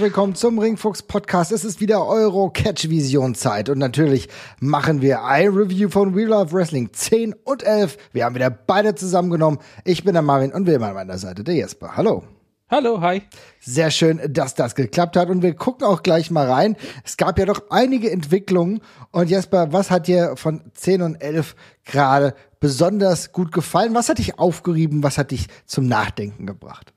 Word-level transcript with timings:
Herzlich 0.00 0.14
willkommen 0.14 0.34
zum 0.34 0.58
Ringfuchs 0.58 1.02
Podcast. 1.02 1.52
Es 1.52 1.62
ist 1.62 1.78
wieder 1.78 2.06
Euro 2.06 2.48
Catch 2.48 2.88
Vision 2.88 3.34
Zeit 3.34 3.68
und 3.68 3.76
natürlich 3.76 4.30
machen 4.58 5.02
wir 5.02 5.24
ein 5.24 5.48
Review 5.48 5.90
von 5.90 6.16
We 6.16 6.24
Love 6.24 6.52
Wrestling 6.52 6.90
10 6.90 7.34
und 7.44 7.62
11. 7.62 7.98
Wir 8.14 8.24
haben 8.24 8.34
wieder 8.34 8.48
beide 8.48 8.94
zusammengenommen. 8.94 9.58
Ich 9.84 10.02
bin 10.02 10.14
der 10.14 10.22
Marvin 10.22 10.54
und 10.54 10.66
wir 10.66 10.76
immer 10.76 10.88
an 10.88 10.94
meiner 10.94 11.18
Seite 11.18 11.44
der 11.44 11.54
Jesper. 11.54 11.98
Hallo. 11.98 12.24
Hallo, 12.70 13.02
hi. 13.02 13.20
Sehr 13.60 13.90
schön, 13.90 14.22
dass 14.26 14.54
das 14.54 14.74
geklappt 14.74 15.18
hat 15.18 15.28
und 15.28 15.42
wir 15.42 15.52
gucken 15.52 15.86
auch 15.86 16.02
gleich 16.02 16.30
mal 16.30 16.50
rein. 16.50 16.76
Es 17.04 17.18
gab 17.18 17.38
ja 17.38 17.44
doch 17.44 17.64
einige 17.68 18.10
Entwicklungen 18.10 18.80
und 19.10 19.28
Jesper, 19.28 19.74
was 19.74 19.90
hat 19.90 20.06
dir 20.06 20.34
von 20.36 20.62
10 20.72 21.02
und 21.02 21.16
11 21.16 21.54
gerade 21.84 22.34
besonders 22.58 23.32
gut 23.32 23.52
gefallen? 23.52 23.94
Was 23.94 24.08
hat 24.08 24.16
dich 24.16 24.38
aufgerieben? 24.38 25.02
Was 25.02 25.18
hat 25.18 25.30
dich 25.30 25.48
zum 25.66 25.86
Nachdenken 25.86 26.46
gebracht? 26.46 26.94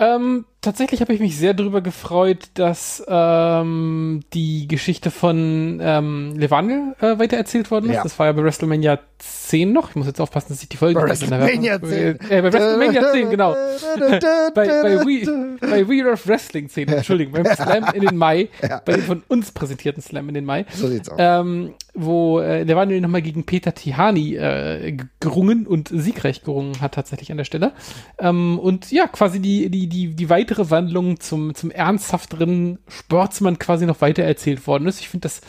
Ähm, 0.00 0.46
tatsächlich 0.62 1.00
habe 1.00 1.12
ich 1.12 1.20
mich 1.20 1.36
sehr 1.36 1.52
darüber 1.52 1.80
gefreut, 1.80 2.50
dass 2.54 3.04
ähm, 3.06 4.20
die 4.32 4.68
Geschichte 4.68 5.10
von 5.10 5.80
ähm, 5.82 6.34
Levangel 6.36 6.94
äh, 7.00 7.18
weitererzählt 7.18 7.70
worden 7.70 7.90
ist. 7.90 7.96
Ja. 7.96 8.02
Das 8.02 8.18
war 8.18 8.26
ja 8.26 8.32
bei 8.32 8.44
WrestleMania 8.44 9.00
10 9.18 9.72
noch. 9.72 9.90
Ich 9.90 9.96
muss 9.96 10.06
jetzt 10.06 10.20
aufpassen, 10.20 10.48
dass 10.50 10.62
ich 10.62 10.68
die 10.68 10.76
Folge 10.76 11.00
bei 11.00 11.08
WrestleMania 11.08 11.82
10. 11.82 12.20
Äh, 12.30 12.42
bei 12.42 12.52
WrestleMania 12.52 13.12
10, 13.12 13.30
genau. 13.30 13.54
bei, 13.54 14.20
bei, 14.54 15.04
We, 15.04 15.58
bei 15.60 15.88
We 15.88 16.10
of 16.10 16.26
Wrestling 16.26 16.68
10, 16.68 16.88
Entschuldigung, 16.88 17.32
beim 17.34 17.54
Slam 17.54 17.84
in 17.94 18.02
den 18.02 18.16
Mai, 18.16 18.48
ja. 18.62 18.80
bei 18.84 18.94
dem 18.94 19.02
von 19.02 19.22
uns 19.28 19.52
präsentierten 19.52 20.02
Slam 20.02 20.28
in 20.28 20.34
den 20.34 20.44
Mai. 20.44 20.64
So 20.72 20.88
sieht's 20.88 21.08
aus. 21.08 21.16
Ähm, 21.18 21.74
wo 21.94 22.40
äh, 22.40 22.62
Levangel 22.62 23.00
nochmal 23.00 23.22
gegen 23.22 23.44
Peter 23.44 23.74
Tihani 23.74 24.36
äh, 24.36 24.96
gerungen 25.20 25.66
und 25.66 25.88
siegreich 25.88 26.42
gerungen 26.42 26.80
hat 26.80 26.94
tatsächlich 26.94 27.30
an 27.30 27.36
der 27.36 27.44
Stelle. 27.44 27.72
Ähm, 28.18 28.58
und 28.58 28.90
ja, 28.90 29.06
quasi 29.06 29.40
die, 29.40 29.68
die, 29.70 29.88
die, 29.88 30.14
die 30.14 30.30
weitere 30.30 30.51
Wandlung 30.58 31.20
zum, 31.20 31.54
zum 31.54 31.70
ernsthafteren 31.70 32.78
Sportsmann 32.88 33.58
quasi 33.58 33.86
noch 33.86 34.00
weiter 34.00 34.22
erzählt 34.22 34.66
worden 34.66 34.86
ist. 34.86 35.00
Ich 35.00 35.08
finde 35.08 35.26
das 35.26 35.40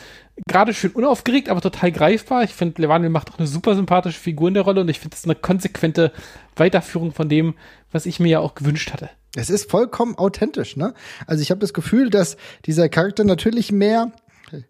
gerade 0.48 0.74
schön 0.74 0.92
unaufgeregt, 0.92 1.48
aber 1.48 1.60
total 1.60 1.92
greifbar. 1.92 2.44
Ich 2.44 2.54
finde, 2.54 2.82
Levaniel 2.82 3.10
macht 3.10 3.30
auch 3.30 3.38
eine 3.38 3.46
super 3.46 3.74
sympathische 3.74 4.18
Figur 4.18 4.48
in 4.48 4.54
der 4.54 4.64
Rolle 4.64 4.80
und 4.80 4.88
ich 4.88 5.00
finde 5.00 5.16
das 5.16 5.24
eine 5.24 5.34
konsequente 5.34 6.12
Weiterführung 6.56 7.12
von 7.12 7.28
dem, 7.28 7.54
was 7.92 8.06
ich 8.06 8.20
mir 8.20 8.28
ja 8.28 8.38
auch 8.40 8.54
gewünscht 8.54 8.92
hatte. 8.92 9.10
Es 9.36 9.50
ist 9.50 9.70
vollkommen 9.70 10.16
authentisch, 10.16 10.76
ne? 10.76 10.94
Also 11.26 11.42
ich 11.42 11.50
habe 11.50 11.60
das 11.60 11.74
Gefühl, 11.74 12.08
dass 12.08 12.36
dieser 12.66 12.88
Charakter 12.88 13.24
natürlich 13.24 13.72
mehr 13.72 14.12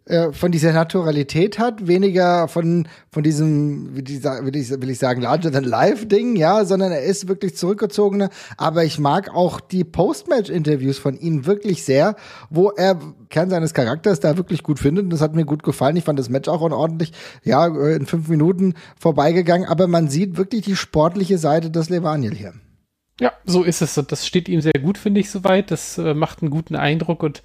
äh, 0.06 0.32
von 0.32 0.52
dieser 0.52 0.72
Naturalität 0.72 1.58
hat, 1.58 1.86
weniger 1.86 2.48
von, 2.48 2.88
von 3.10 3.22
diesem, 3.22 3.94
will 3.96 4.08
ich, 4.56 4.70
will 4.70 4.90
ich 4.90 4.98
sagen, 4.98 5.22
larger 5.22 5.50
than 5.50 5.64
life 5.64 6.06
Ding, 6.06 6.36
ja, 6.36 6.64
sondern 6.64 6.92
er 6.92 7.02
ist 7.02 7.28
wirklich 7.28 7.56
zurückgezogener. 7.56 8.30
Aber 8.56 8.84
ich 8.84 8.98
mag 8.98 9.34
auch 9.34 9.60
die 9.60 9.84
Postmatch-Interviews 9.84 10.98
von 10.98 11.16
ihm 11.16 11.46
wirklich 11.46 11.84
sehr, 11.84 12.16
wo 12.50 12.70
er 12.70 12.98
Kern 13.30 13.50
seines 13.50 13.74
Charakters 13.74 14.20
da 14.20 14.36
wirklich 14.36 14.62
gut 14.62 14.78
findet. 14.78 15.04
Und 15.04 15.10
das 15.10 15.20
hat 15.20 15.34
mir 15.34 15.44
gut 15.44 15.62
gefallen. 15.62 15.96
Ich 15.96 16.04
fand 16.04 16.18
das 16.18 16.28
Match 16.28 16.48
auch 16.48 16.60
ordentlich, 16.60 17.12
ja, 17.42 17.66
in 17.66 18.06
fünf 18.06 18.28
Minuten 18.28 18.74
vorbeigegangen. 18.98 19.68
Aber 19.68 19.86
man 19.86 20.08
sieht 20.08 20.36
wirklich 20.36 20.62
die 20.62 20.76
sportliche 20.76 21.38
Seite 21.38 21.70
des 21.70 21.88
Levaniel 21.88 22.34
hier. 22.34 22.54
Ja, 23.20 23.32
so 23.44 23.62
ist 23.62 23.80
es. 23.80 23.94
Das 23.94 24.26
steht 24.26 24.48
ihm 24.48 24.60
sehr 24.60 24.72
gut, 24.72 24.98
finde 24.98 25.20
ich, 25.20 25.30
soweit. 25.30 25.70
Das 25.70 25.98
äh, 25.98 26.14
macht 26.14 26.42
einen 26.42 26.50
guten 26.50 26.74
Eindruck 26.74 27.22
und 27.22 27.42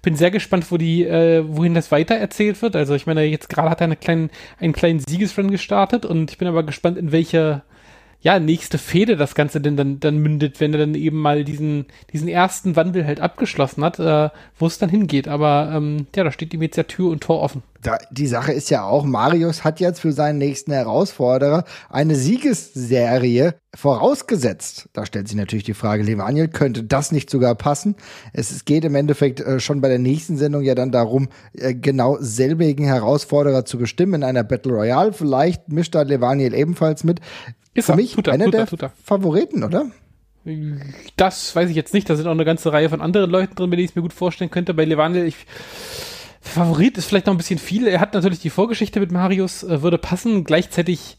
bin 0.00 0.16
sehr 0.16 0.30
gespannt, 0.30 0.70
wo 0.70 0.78
die, 0.78 1.04
äh, 1.04 1.44
wohin 1.46 1.74
das 1.74 1.92
weiter 1.92 2.14
erzählt 2.14 2.62
wird. 2.62 2.74
Also 2.74 2.94
ich 2.94 3.06
meine, 3.06 3.24
jetzt 3.24 3.50
gerade 3.50 3.68
hat 3.68 3.82
er 3.82 3.84
eine 3.84 3.96
kleinen, 3.96 4.30
einen 4.58 4.72
kleinen 4.72 5.00
Siegesrun 5.00 5.50
gestartet 5.50 6.06
und 6.06 6.30
ich 6.30 6.38
bin 6.38 6.48
aber 6.48 6.62
gespannt, 6.62 6.96
in 6.96 7.12
welche 7.12 7.62
ja, 8.22 8.38
nächste 8.38 8.76
Fehde 8.76 9.16
das 9.16 9.34
Ganze 9.34 9.60
denn 9.60 9.76
dann, 9.76 9.98
dann 9.98 10.18
mündet, 10.18 10.60
wenn 10.60 10.74
er 10.74 10.80
dann 10.80 10.94
eben 10.94 11.18
mal 11.18 11.44
diesen, 11.44 11.86
diesen 12.12 12.28
ersten 12.28 12.76
Wandel 12.76 13.06
halt 13.06 13.20
abgeschlossen 13.20 13.82
hat, 13.82 13.98
äh, 13.98 14.28
wo 14.58 14.66
es 14.66 14.78
dann 14.78 14.90
hingeht. 14.90 15.26
Aber 15.26 15.72
ähm, 15.74 16.06
ja, 16.14 16.24
da 16.24 16.30
steht 16.30 16.52
ihm 16.52 16.62
jetzt 16.62 16.76
ja 16.76 16.82
Tür 16.82 17.10
und 17.10 17.22
Tor 17.22 17.40
offen. 17.40 17.62
Da, 17.82 17.96
die 18.10 18.26
Sache 18.26 18.52
ist 18.52 18.68
ja 18.68 18.84
auch, 18.84 19.04
Marius 19.04 19.64
hat 19.64 19.80
jetzt 19.80 20.00
für 20.00 20.12
seinen 20.12 20.36
nächsten 20.36 20.70
Herausforderer 20.70 21.64
eine 21.88 22.14
Siegesserie 22.14 23.54
vorausgesetzt. 23.74 24.90
Da 24.92 25.06
stellt 25.06 25.28
sich 25.28 25.36
natürlich 25.36 25.64
die 25.64 25.72
Frage, 25.72 26.02
Levaniel, 26.02 26.48
könnte 26.48 26.82
das 26.82 27.12
nicht 27.12 27.30
sogar 27.30 27.54
passen? 27.54 27.94
Es, 28.34 28.66
geht 28.66 28.84
im 28.84 28.96
Endeffekt 28.96 29.40
äh, 29.40 29.60
schon 29.60 29.80
bei 29.80 29.88
der 29.88 29.98
nächsten 29.98 30.36
Sendung 30.36 30.62
ja 30.62 30.74
dann 30.74 30.92
darum, 30.92 31.30
äh, 31.54 31.74
genau 31.74 32.18
selbigen 32.20 32.84
Herausforderer 32.84 33.64
zu 33.64 33.78
bestimmen 33.78 34.14
in 34.14 34.24
einer 34.24 34.44
Battle 34.44 34.72
Royale. 34.72 35.14
Vielleicht 35.14 35.70
mischt 35.70 35.94
da 35.94 36.02
Levaniel 36.02 36.52
ebenfalls 36.52 37.02
mit. 37.02 37.20
Ist 37.74 37.86
Für 37.86 37.92
er, 37.92 37.96
mich 37.96 38.16
er, 38.16 38.32
einer 38.32 38.50
der 38.50 38.66
er, 38.70 38.92
Favoriten, 39.04 39.62
oder? 39.64 39.90
Das 41.16 41.54
weiß 41.54 41.68
ich 41.70 41.76
jetzt 41.76 41.94
nicht. 41.94 42.08
Da 42.08 42.16
sind 42.16 42.26
auch 42.26 42.32
eine 42.32 42.44
ganze 42.44 42.72
Reihe 42.72 42.88
von 42.88 43.00
anderen 43.00 43.30
Leuten 43.30 43.54
drin, 43.54 43.70
mit 43.70 43.78
denen 43.78 43.84
ich 43.84 43.90
es 43.90 43.96
mir 43.96 44.02
gut 44.02 44.12
vorstellen 44.12 44.50
könnte. 44.50 44.74
Bei 44.74 44.84
Levaniel, 44.84 45.26
ich, 45.26 45.36
Favorit 46.40 46.96
ist 46.96 47.06
vielleicht 47.06 47.26
noch 47.26 47.34
ein 47.34 47.38
bisschen 47.38 47.58
viel. 47.58 47.86
Er 47.86 48.00
hat 48.00 48.14
natürlich 48.14 48.40
die 48.40 48.50
Vorgeschichte 48.50 49.00
mit 49.00 49.12
Marius, 49.12 49.62
äh, 49.62 49.82
würde 49.82 49.98
passen. 49.98 50.44
Gleichzeitig 50.44 51.18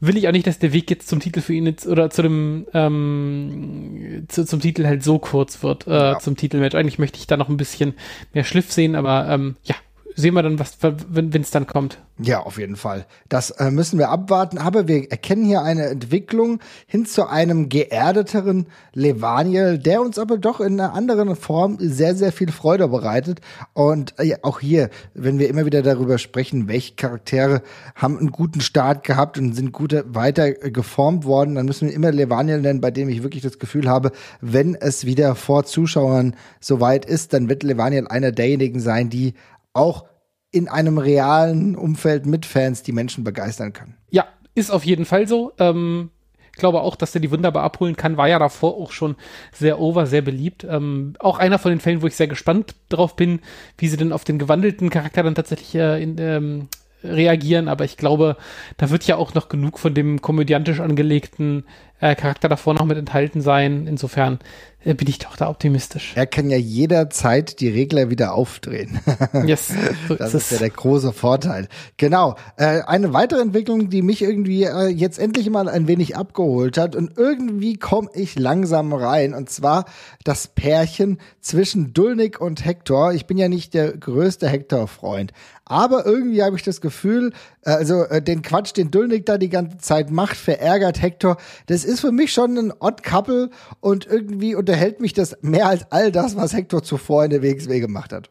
will 0.00 0.16
ich 0.16 0.28
auch 0.28 0.32
nicht, 0.32 0.46
dass 0.46 0.58
der 0.58 0.72
Weg 0.72 0.90
jetzt 0.90 1.08
zum 1.08 1.20
Titel 1.20 1.40
für 1.40 1.54
ihn 1.54 1.66
jetzt, 1.66 1.86
oder 1.86 2.10
zu 2.10 2.22
dem 2.22 2.66
ähm, 2.74 4.26
zu, 4.28 4.44
zum 4.44 4.60
Titel 4.60 4.84
halt 4.84 5.02
so 5.02 5.18
kurz 5.18 5.62
wird, 5.62 5.86
äh, 5.86 5.90
ja. 5.90 6.18
zum 6.18 6.36
Titelmatch. 6.36 6.74
Eigentlich 6.74 6.98
möchte 6.98 7.18
ich 7.18 7.26
da 7.26 7.36
noch 7.36 7.48
ein 7.48 7.56
bisschen 7.56 7.94
mehr 8.34 8.44
Schliff 8.44 8.72
sehen, 8.72 8.94
aber 8.94 9.28
ähm, 9.30 9.56
ja, 9.62 9.76
sehen 10.16 10.34
wir 10.34 10.42
dann, 10.42 10.58
was, 10.58 10.78
wenn 10.80 11.30
es 11.30 11.50
dann 11.50 11.66
kommt. 11.66 11.98
Ja, 12.18 12.40
auf 12.40 12.56
jeden 12.56 12.76
Fall. 12.76 13.04
Das 13.28 13.50
äh, 13.50 13.70
müssen 13.70 13.98
wir 13.98 14.08
abwarten. 14.08 14.56
Aber 14.56 14.88
wir 14.88 15.10
erkennen 15.10 15.44
hier 15.44 15.60
eine 15.60 15.84
Entwicklung 15.84 16.60
hin 16.86 17.04
zu 17.04 17.28
einem 17.28 17.68
geerdeteren 17.68 18.66
Levaniel, 18.94 19.78
der 19.78 20.00
uns 20.00 20.18
aber 20.18 20.38
doch 20.38 20.60
in 20.60 20.80
einer 20.80 20.94
anderen 20.94 21.36
Form 21.36 21.76
sehr, 21.78 22.14
sehr 22.14 22.32
viel 22.32 22.50
Freude 22.50 22.88
bereitet. 22.88 23.42
Und 23.74 24.14
äh, 24.18 24.36
auch 24.40 24.60
hier, 24.60 24.88
wenn 25.12 25.38
wir 25.38 25.50
immer 25.50 25.66
wieder 25.66 25.82
darüber 25.82 26.16
sprechen, 26.16 26.68
welche 26.68 26.94
Charaktere 26.94 27.62
haben 27.94 28.18
einen 28.18 28.32
guten 28.32 28.62
Start 28.62 29.04
gehabt 29.04 29.36
und 29.36 29.52
sind 29.52 29.72
gut 29.72 29.94
weiter 30.06 30.52
geformt 30.52 31.26
worden, 31.26 31.56
dann 31.56 31.66
müssen 31.66 31.88
wir 31.88 31.94
immer 31.94 32.12
Levaniel 32.12 32.62
nennen, 32.62 32.80
bei 32.80 32.90
dem 32.90 33.10
ich 33.10 33.22
wirklich 33.22 33.42
das 33.42 33.58
Gefühl 33.58 33.90
habe, 33.90 34.12
wenn 34.40 34.74
es 34.74 35.04
wieder 35.04 35.34
vor 35.34 35.64
Zuschauern 35.64 36.34
soweit 36.60 37.04
ist, 37.04 37.34
dann 37.34 37.50
wird 37.50 37.62
Levaniel 37.62 38.06
einer 38.08 38.32
derjenigen 38.32 38.80
sein, 38.80 39.10
die 39.10 39.34
auch 39.76 40.06
in 40.50 40.68
einem 40.68 40.98
realen 40.98 41.76
Umfeld 41.76 42.26
mit 42.26 42.46
Fans 42.46 42.82
die 42.82 42.92
Menschen 42.92 43.24
begeistern 43.24 43.72
kann. 43.72 43.94
Ja, 44.10 44.26
ist 44.54 44.70
auf 44.70 44.84
jeden 44.84 45.04
Fall 45.04 45.28
so. 45.28 45.52
Ähm, 45.58 46.10
ich 46.56 46.58
glaube 46.58 46.80
auch, 46.80 46.96
dass 46.96 47.12
der 47.12 47.20
die 47.20 47.30
wunderbar 47.30 47.64
abholen 47.64 47.96
kann. 47.96 48.16
War 48.16 48.28
ja 48.28 48.38
davor 48.38 48.76
auch 48.76 48.90
schon 48.90 49.16
sehr 49.52 49.78
over, 49.78 50.06
sehr 50.06 50.22
beliebt. 50.22 50.64
Ähm, 50.64 51.12
auch 51.18 51.38
einer 51.38 51.58
von 51.58 51.70
den 51.70 51.80
Fällen, 51.80 52.00
wo 52.00 52.06
ich 52.06 52.16
sehr 52.16 52.28
gespannt 52.28 52.74
drauf 52.88 53.14
bin, 53.14 53.40
wie 53.76 53.88
sie 53.88 53.98
denn 53.98 54.12
auf 54.12 54.24
den 54.24 54.38
gewandelten 54.38 54.88
Charakter 54.88 55.22
dann 55.22 55.34
tatsächlich 55.34 55.74
äh, 55.74 56.02
in, 56.02 56.16
ähm, 56.18 56.68
reagieren. 57.04 57.68
Aber 57.68 57.84
ich 57.84 57.98
glaube, 57.98 58.38
da 58.78 58.88
wird 58.88 59.06
ja 59.06 59.16
auch 59.16 59.34
noch 59.34 59.50
genug 59.50 59.78
von 59.78 59.92
dem 59.92 60.22
komödiantisch 60.22 60.80
angelegten 60.80 61.66
äh, 62.00 62.14
Charakter 62.14 62.48
davor 62.48 62.74
noch 62.74 62.84
mit 62.84 62.98
enthalten 62.98 63.40
sein. 63.40 63.86
Insofern 63.86 64.38
äh, 64.86 64.94
bin 64.94 65.08
ich 65.08 65.18
doch 65.18 65.36
da 65.36 65.48
optimistisch. 65.48 66.12
Er 66.14 66.26
kann 66.26 66.48
ja 66.48 66.56
jederzeit 66.56 67.60
die 67.60 67.68
Regler 67.68 68.10
wieder 68.10 68.34
aufdrehen. 68.34 69.00
Yes, 69.46 69.72
so 70.08 70.14
das 70.14 70.34
ist, 70.34 70.44
ist 70.44 70.52
ja 70.52 70.58
der 70.58 70.70
große 70.70 71.12
Vorteil. 71.12 71.68
Genau. 71.96 72.36
Äh, 72.56 72.82
eine 72.82 73.12
weitere 73.12 73.40
Entwicklung, 73.40 73.90
die 73.90 74.02
mich 74.02 74.22
irgendwie 74.22 74.64
äh, 74.64 74.86
jetzt 74.86 75.18
endlich 75.18 75.48
mal 75.50 75.68
ein 75.68 75.88
wenig 75.88 76.16
abgeholt 76.16 76.78
hat 76.78 76.96
und 76.96 77.16
irgendwie 77.16 77.76
komme 77.76 78.08
ich 78.14 78.38
langsam 78.38 78.92
rein 78.92 79.34
und 79.34 79.50
zwar 79.50 79.84
das 80.24 80.48
Pärchen 80.48 81.18
zwischen 81.40 81.92
Dulnik 81.92 82.40
und 82.40 82.64
Hector. 82.64 83.12
Ich 83.12 83.26
bin 83.26 83.38
ja 83.38 83.48
nicht 83.48 83.74
der 83.74 83.96
größte 83.96 84.48
Hector-Freund, 84.48 85.32
aber 85.66 86.06
irgendwie 86.06 86.42
habe 86.42 86.56
ich 86.56 86.62
das 86.62 86.80
Gefühl, 86.80 87.32
äh, 87.62 87.70
also 87.70 88.04
äh, 88.04 88.22
den 88.22 88.42
Quatsch, 88.42 88.74
den 88.76 88.90
Dulnik 88.90 89.26
da 89.26 89.36
die 89.36 89.50
ganze 89.50 89.78
Zeit 89.78 90.10
macht, 90.10 90.36
verärgert 90.36 91.02
Hector. 91.02 91.36
Das 91.66 91.84
ist 91.84 92.00
für 92.00 92.12
mich 92.12 92.32
schon 92.32 92.56
ein 92.56 92.72
Odd 92.78 93.02
Couple 93.02 93.50
und 93.80 94.06
irgendwie 94.06 94.54
unterhält 94.54 95.00
mich 95.00 95.12
das 95.12 95.36
mehr 95.42 95.66
als 95.66 95.90
all 95.90 96.12
das, 96.12 96.36
was 96.36 96.54
Hector 96.54 96.82
zuvor 96.82 97.24
in 97.24 97.30
der 97.30 97.42
WXW 97.42 97.80
gemacht 97.80 98.12
hat. 98.12 98.30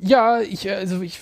Ja, 0.00 0.40
ich, 0.40 0.70
also 0.70 1.02
ich, 1.02 1.18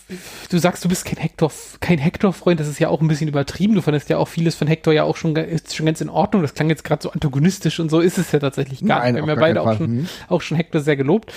du 0.51 0.59
sagst, 0.59 0.85
du 0.85 0.91
bist 0.91 1.07
kein 1.07 1.17
Hector, 1.17 1.51
kein 1.81 1.97
Hector-Freund, 1.97 2.61
das 2.61 2.69
ist 2.69 2.79
ja 2.79 2.91
auch 2.91 3.01
ein 3.01 3.09
bisschen 3.09 3.27
übertrieben. 3.27 3.75
Du 3.75 3.81
fandest 3.81 4.11
ja 4.11 4.19
auch 4.19 4.29
vieles 4.29 4.55
von 4.55 4.69
Hector 4.69 4.93
ja 4.93 5.05
auch 5.05 5.17
schon, 5.17 5.35
ist 5.35 5.75
schon 5.75 5.87
ganz 5.87 6.03
in 6.03 6.11
Ordnung. 6.11 6.43
Das 6.43 6.53
klang 6.53 6.69
jetzt 6.69 6.85
gerade 6.85 7.03
so 7.03 7.11
antagonistisch 7.11 7.81
und 7.81 7.91
so 7.91 8.01
ist 8.01 8.19
es 8.19 8.33
ja 8.33 8.39
tatsächlich 8.39 8.85
gar 8.85 8.99
Nein, 8.99 9.15
nicht. 9.15 9.25
Wir 9.25 9.33
haben 9.33 9.41
ja 9.41 9.47
beide 9.47 9.63
auch 9.63 9.77
schon, 9.79 9.91
mhm. 9.91 10.09
auch 10.29 10.43
schon 10.43 10.59
Hector 10.59 10.83
sehr 10.83 10.97
gelobt. 10.97 11.33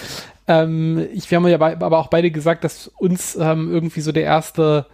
Ähm, 0.47 1.07
ich, 1.13 1.31
wir 1.31 1.37
haben 1.37 1.47
ja 1.47 1.61
aber 1.61 1.97
auch 1.97 2.07
beide 2.07 2.29
gesagt, 2.29 2.65
dass 2.65 2.87
uns 2.87 3.37
ähm, 3.37 3.71
irgendwie 3.71 4.01
so 4.01 4.11
der 4.11 4.23
erste, 4.23 4.87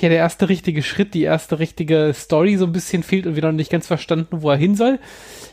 ja, 0.00 0.10
der 0.10 0.18
erste 0.18 0.50
richtige 0.50 0.82
Schritt, 0.82 1.14
die 1.14 1.22
erste 1.22 1.58
richtige 1.58 2.12
Story 2.14 2.58
so 2.58 2.66
ein 2.66 2.72
bisschen 2.72 3.02
fehlt 3.02 3.26
und 3.26 3.34
wir 3.34 3.42
noch 3.42 3.52
nicht 3.52 3.70
ganz 3.70 3.86
verstanden, 3.86 4.42
wo 4.42 4.50
er 4.50 4.58
hin 4.58 4.74
soll. 4.74 4.98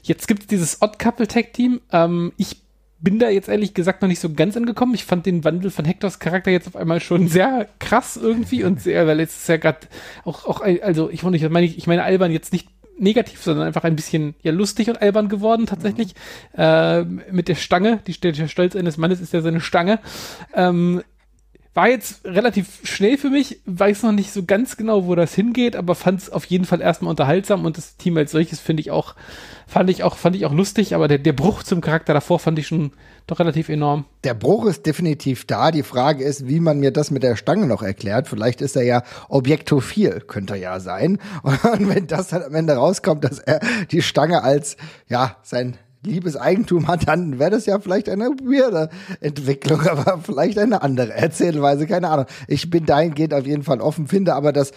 Jetzt 0.03 0.27
gibt 0.27 0.41
es 0.41 0.47
dieses 0.47 0.81
Odd 0.81 0.99
Couple 0.99 1.27
Tag 1.29 1.53
Team. 1.53 1.79
Ähm, 1.93 2.33
ich 2.35 2.60
bin 3.01 3.19
da 3.19 3.29
jetzt 3.29 3.49
ehrlich 3.49 3.73
gesagt 3.73 4.01
noch 4.01 4.09
nicht 4.09 4.19
so 4.19 4.33
ganz 4.33 4.55
angekommen. 4.55 4.93
Ich 4.93 5.05
fand 5.05 5.25
den 5.25 5.43
Wandel 5.43 5.71
von 5.71 5.85
Hectors 5.85 6.19
Charakter 6.19 6.51
jetzt 6.51 6.67
auf 6.67 6.75
einmal 6.75 6.99
schon 6.99 7.27
sehr 7.27 7.67
krass 7.79 8.17
irgendwie 8.17 8.63
und 8.63 8.81
sehr, 8.81 9.07
weil 9.07 9.19
jetzt 9.19 9.41
ist 9.41 9.49
ja 9.49 9.57
gerade 9.57 9.79
auch, 10.23 10.45
auch, 10.45 10.61
also 10.61 11.09
ich, 11.09 11.23
meine, 11.23 11.65
ich 11.65 11.87
meine 11.87 12.03
albern 12.03 12.31
jetzt 12.31 12.53
nicht 12.53 12.67
negativ, 13.01 13.41
sondern 13.41 13.65
einfach 13.65 13.83
ein 13.83 13.95
bisschen 13.95 14.35
ja 14.43 14.51
lustig 14.51 14.89
und 14.89 15.01
albern 15.01 15.27
geworden 15.27 15.65
tatsächlich. 15.65 16.13
Mhm. 16.53 16.61
Äh, 16.61 17.03
mit 17.31 17.47
der 17.47 17.55
Stange, 17.55 17.99
die, 18.05 18.19
der 18.19 18.47
Stolz 18.47 18.75
eines 18.75 18.97
Mannes 18.97 19.19
ist 19.19 19.33
ja 19.33 19.41
seine 19.41 19.59
Stange. 19.59 19.99
Ähm, 20.53 21.01
war 21.73 21.87
jetzt 21.87 22.25
relativ 22.25 22.79
schnell 22.83 23.17
für 23.17 23.29
mich, 23.29 23.61
weiß 23.65 24.03
noch 24.03 24.11
nicht 24.11 24.33
so 24.33 24.43
ganz 24.43 24.75
genau, 24.75 25.05
wo 25.05 25.15
das 25.15 25.33
hingeht, 25.33 25.77
aber 25.77 25.95
fand 25.95 26.19
es 26.19 26.29
auf 26.29 26.43
jeden 26.45 26.65
Fall 26.65 26.81
erstmal 26.81 27.11
unterhaltsam 27.11 27.63
und 27.63 27.77
das 27.77 27.95
Team 27.95 28.17
als 28.17 28.31
solches 28.31 28.59
finde 28.59 28.81
ich 28.81 28.91
auch, 28.91 29.15
fand 29.67 29.89
ich 29.89 30.03
auch, 30.03 30.17
fand 30.17 30.35
ich 30.35 30.45
auch 30.45 30.53
lustig, 30.53 30.95
aber 30.95 31.07
der, 31.07 31.17
der 31.17 31.31
Bruch 31.31 31.63
zum 31.63 31.79
Charakter 31.79 32.13
davor 32.13 32.39
fand 32.39 32.59
ich 32.59 32.67
schon 32.67 32.91
doch 33.25 33.39
relativ 33.39 33.69
enorm. 33.69 34.03
Der 34.25 34.33
Bruch 34.33 34.65
ist 34.65 34.85
definitiv 34.85 35.45
da. 35.45 35.71
Die 35.71 35.83
Frage 35.83 36.23
ist, 36.25 36.47
wie 36.47 36.59
man 36.59 36.79
mir 36.79 36.91
das 36.91 37.11
mit 37.11 37.23
der 37.23 37.37
Stange 37.37 37.67
noch 37.67 37.83
erklärt. 37.83 38.27
Vielleicht 38.27 38.61
ist 38.61 38.75
er 38.75 38.83
ja 38.83 39.03
objektophil, 39.29 40.21
könnte 40.27 40.55
er 40.55 40.59
ja 40.59 40.79
sein. 40.79 41.19
Und 41.43 41.87
wenn 41.87 42.07
das 42.07 42.29
dann 42.29 42.43
am 42.43 42.55
Ende 42.55 42.73
rauskommt, 42.73 43.23
dass 43.23 43.39
er 43.39 43.61
die 43.91 44.01
Stange 44.01 44.43
als, 44.43 44.75
ja, 45.07 45.37
sein 45.43 45.77
liebes 46.03 46.35
Eigentum 46.35 46.87
hat, 46.87 47.07
dann 47.07 47.39
wäre 47.39 47.51
das 47.51 47.65
ja 47.65 47.79
vielleicht 47.79 48.09
eine 48.09 48.25
weirde 48.25 48.89
Entwicklung, 49.19 49.81
aber 49.81 50.19
vielleicht 50.23 50.57
eine 50.57 50.81
andere 50.81 51.13
Erzählweise, 51.13 51.87
keine 51.87 52.09
Ahnung. 52.09 52.25
Ich 52.47 52.69
bin 52.69 52.85
dahingehend 52.85 53.33
auf 53.33 53.45
jeden 53.45 53.63
Fall 53.63 53.81
offen, 53.81 54.07
finde 54.07 54.33
aber, 54.35 54.51
dass 54.51 54.71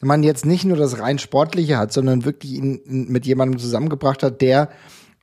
man 0.00 0.22
jetzt 0.22 0.44
nicht 0.44 0.64
nur 0.64 0.76
das 0.76 0.98
rein 0.98 1.18
Sportliche 1.18 1.78
hat, 1.78 1.92
sondern 1.92 2.24
wirklich 2.24 2.52
ihn 2.52 2.80
mit 2.86 3.26
jemandem 3.26 3.58
zusammengebracht 3.58 4.22
hat, 4.22 4.40
der 4.40 4.68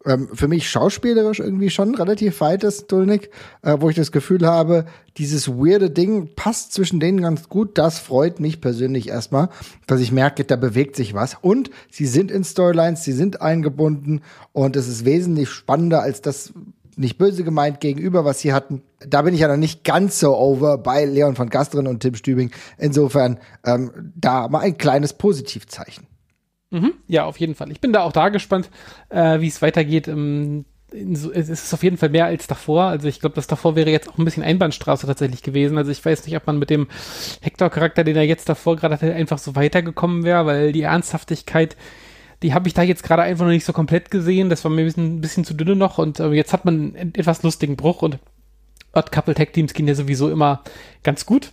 ähm, 0.06 0.30
für 0.33 0.48
mich 0.48 0.69
schauspielerisch 0.69 1.39
irgendwie 1.39 1.69
schon 1.69 1.95
relativ 1.95 2.42
weit 2.42 2.63
ist, 2.63 2.92
Dulnik, 2.92 3.30
äh, 3.62 3.77
wo 3.80 3.89
ich 3.89 3.95
das 3.95 4.12
Gefühl 4.12 4.45
habe, 4.45 4.86
dieses 5.18 5.48
weirde 5.50 5.89
Ding 5.89 6.30
passt 6.36 6.74
zwischen 6.74 7.00
denen 7.00 7.21
ganz 7.21 7.50
gut. 7.50 7.77
Das 7.77 8.00
freut 8.00 8.39
mich 8.39 8.62
persönlich 8.62 9.09
erstmal, 9.09 9.50
dass 9.88 10.01
ich 10.01 10.12
merke, 10.12 10.44
da 10.44 10.56
bewegt 10.56 10.95
sich 10.95 11.13
was. 11.13 11.38
Und 11.42 11.69
sie 11.89 12.06
sind 12.06 12.31
in 12.31 12.44
Storylines, 12.44 13.03
sie 13.03 13.13
sind 13.13 13.42
eingebunden 13.42 14.21
und 14.53 14.75
es 14.75 14.88
ist 14.88 15.06
wesentlich 15.06 15.50
spannender 15.50 16.01
als 16.01 16.21
das, 16.21 16.53
nicht 16.95 17.18
böse 17.18 17.44
gemeint 17.44 17.80
gegenüber, 17.80 18.25
was 18.25 18.39
sie 18.39 18.53
hatten. 18.53 18.81
Da 19.00 19.21
bin 19.21 19.33
ich 19.33 19.42
ja 19.42 19.48
noch 19.48 19.57
nicht 19.57 19.83
ganz 19.83 20.19
so 20.19 20.36
over 20.36 20.77
bei 20.77 21.06
Leon 21.06 21.36
von 21.36 21.50
Gastrin 21.50 21.88
und 21.88 22.01
Tim 22.01 22.15
Stübing. 22.15 22.51
Insofern 22.77 23.39
ähm, 23.65 24.12
da 24.15 24.48
mal 24.48 24.59
ein 24.59 24.77
kleines 24.77 25.13
Positivzeichen. 25.13 26.10
Mhm, 26.71 26.94
ja, 27.07 27.25
auf 27.25 27.38
jeden 27.38 27.56
Fall. 27.56 27.71
Ich 27.71 27.81
bin 27.81 27.94
da 27.94 28.01
auch 28.03 28.13
da 28.13 28.29
gespannt, 28.29 28.69
äh, 29.09 29.39
wie 29.41 29.47
es 29.47 29.62
weitergeht. 29.62 30.07
Ähm, 30.07 30.65
so, 31.13 31.31
es 31.31 31.50
ist 31.50 31.73
auf 31.73 31.83
jeden 31.83 31.97
Fall 31.97 32.09
mehr 32.09 32.25
als 32.25 32.47
davor. 32.47 32.83
Also 32.83 33.07
ich 33.07 33.19
glaube, 33.19 33.35
das 33.35 33.47
davor 33.47 33.75
wäre 33.75 33.89
jetzt 33.89 34.09
auch 34.09 34.18
ein 34.18 34.25
bisschen 34.25 34.44
Einbahnstraße 34.44 35.07
tatsächlich 35.07 35.41
gewesen. 35.41 35.77
Also 35.77 35.91
ich 35.91 36.03
weiß 36.03 36.25
nicht, 36.25 36.35
ob 36.35 36.47
man 36.47 36.59
mit 36.59 36.69
dem 36.69 36.88
Hector-Charakter, 37.41 38.03
den 38.03 38.15
er 38.18 38.23
jetzt 38.23 38.50
davor 38.50 38.75
gerade 38.75 38.95
hatte, 38.95 39.13
einfach 39.13 39.38
so 39.38 39.56
weitergekommen 39.56 40.23
wäre, 40.23 40.45
weil 40.45 40.71
die 40.71 40.81
Ernsthaftigkeit, 40.81 41.77
die 42.44 42.53
habe 42.53 42.68
ich 42.68 42.74
da 42.74 42.83
jetzt 42.83 43.03
gerade 43.03 43.21
einfach 43.21 43.45
noch 43.45 43.51
nicht 43.51 43.65
so 43.65 43.74
komplett 43.74 44.12
gesehen. 44.12 44.50
Das 44.50 44.63
war 44.63 44.71
mir 44.71 44.81
ein 44.81 44.85
bisschen, 44.85 45.17
ein 45.17 45.21
bisschen 45.21 45.45
zu 45.45 45.53
dünne 45.53 45.75
noch 45.75 45.97
und 45.97 46.19
äh, 46.19 46.29
jetzt 46.31 46.53
hat 46.53 46.65
man 46.65 46.95
einen 46.95 47.15
etwas 47.15 47.44
lustigen 47.44 47.77
Bruch 47.77 48.01
und 48.01 48.19
Odd 48.94 49.12
Couple 49.12 49.33
Tag 49.33 49.53
Teams 49.53 49.74
gehen 49.74 49.88
ja 49.88 49.95
sowieso 49.95 50.29
immer 50.29 50.63
ganz 51.03 51.25
gut. 51.25 51.51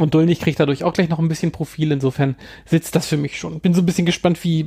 Und 0.00 0.14
Dolnich 0.14 0.40
kriegt 0.40 0.58
dadurch 0.58 0.82
auch 0.82 0.94
gleich 0.94 1.10
noch 1.10 1.18
ein 1.18 1.28
bisschen 1.28 1.52
Profil. 1.52 1.92
Insofern 1.92 2.34
sitzt 2.64 2.96
das 2.96 3.06
für 3.06 3.18
mich 3.18 3.38
schon. 3.38 3.60
Bin 3.60 3.74
so 3.74 3.82
ein 3.82 3.86
bisschen 3.86 4.06
gespannt, 4.06 4.42
wie 4.42 4.60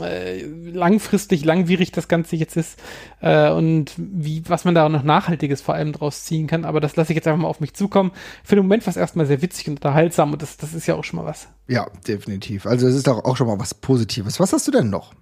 äh, 0.00 0.42
langfristig, 0.42 1.44
langwierig 1.44 1.90
das 1.90 2.06
Ganze 2.06 2.36
jetzt 2.36 2.56
ist 2.56 2.78
äh, 3.20 3.50
und 3.50 3.92
wie, 3.96 4.44
was 4.46 4.64
man 4.64 4.76
da 4.76 4.88
noch 4.88 5.02
Nachhaltiges 5.02 5.60
vor 5.60 5.74
allem 5.74 5.92
draus 5.92 6.24
ziehen 6.24 6.46
kann. 6.46 6.64
Aber 6.64 6.80
das 6.80 6.94
lasse 6.94 7.12
ich 7.12 7.16
jetzt 7.16 7.26
einfach 7.26 7.42
mal 7.42 7.48
auf 7.48 7.58
mich 7.58 7.74
zukommen. 7.74 8.12
Für 8.44 8.54
den 8.54 8.64
Moment 8.64 8.86
war 8.86 8.92
es 8.92 8.96
erstmal 8.96 9.26
sehr 9.26 9.42
witzig 9.42 9.66
und 9.68 9.74
unterhaltsam 9.74 10.32
und 10.32 10.40
das, 10.40 10.56
das 10.56 10.72
ist 10.72 10.86
ja 10.86 10.94
auch 10.94 11.04
schon 11.04 11.18
mal 11.18 11.26
was. 11.26 11.48
Ja, 11.66 11.88
definitiv. 12.06 12.64
Also 12.64 12.86
es 12.86 12.94
ist 12.94 13.08
auch, 13.08 13.24
auch 13.24 13.36
schon 13.36 13.48
mal 13.48 13.58
was 13.58 13.74
Positives. 13.74 14.38
Was 14.38 14.52
hast 14.52 14.68
du 14.68 14.70
denn 14.70 14.88
noch? 14.88 15.14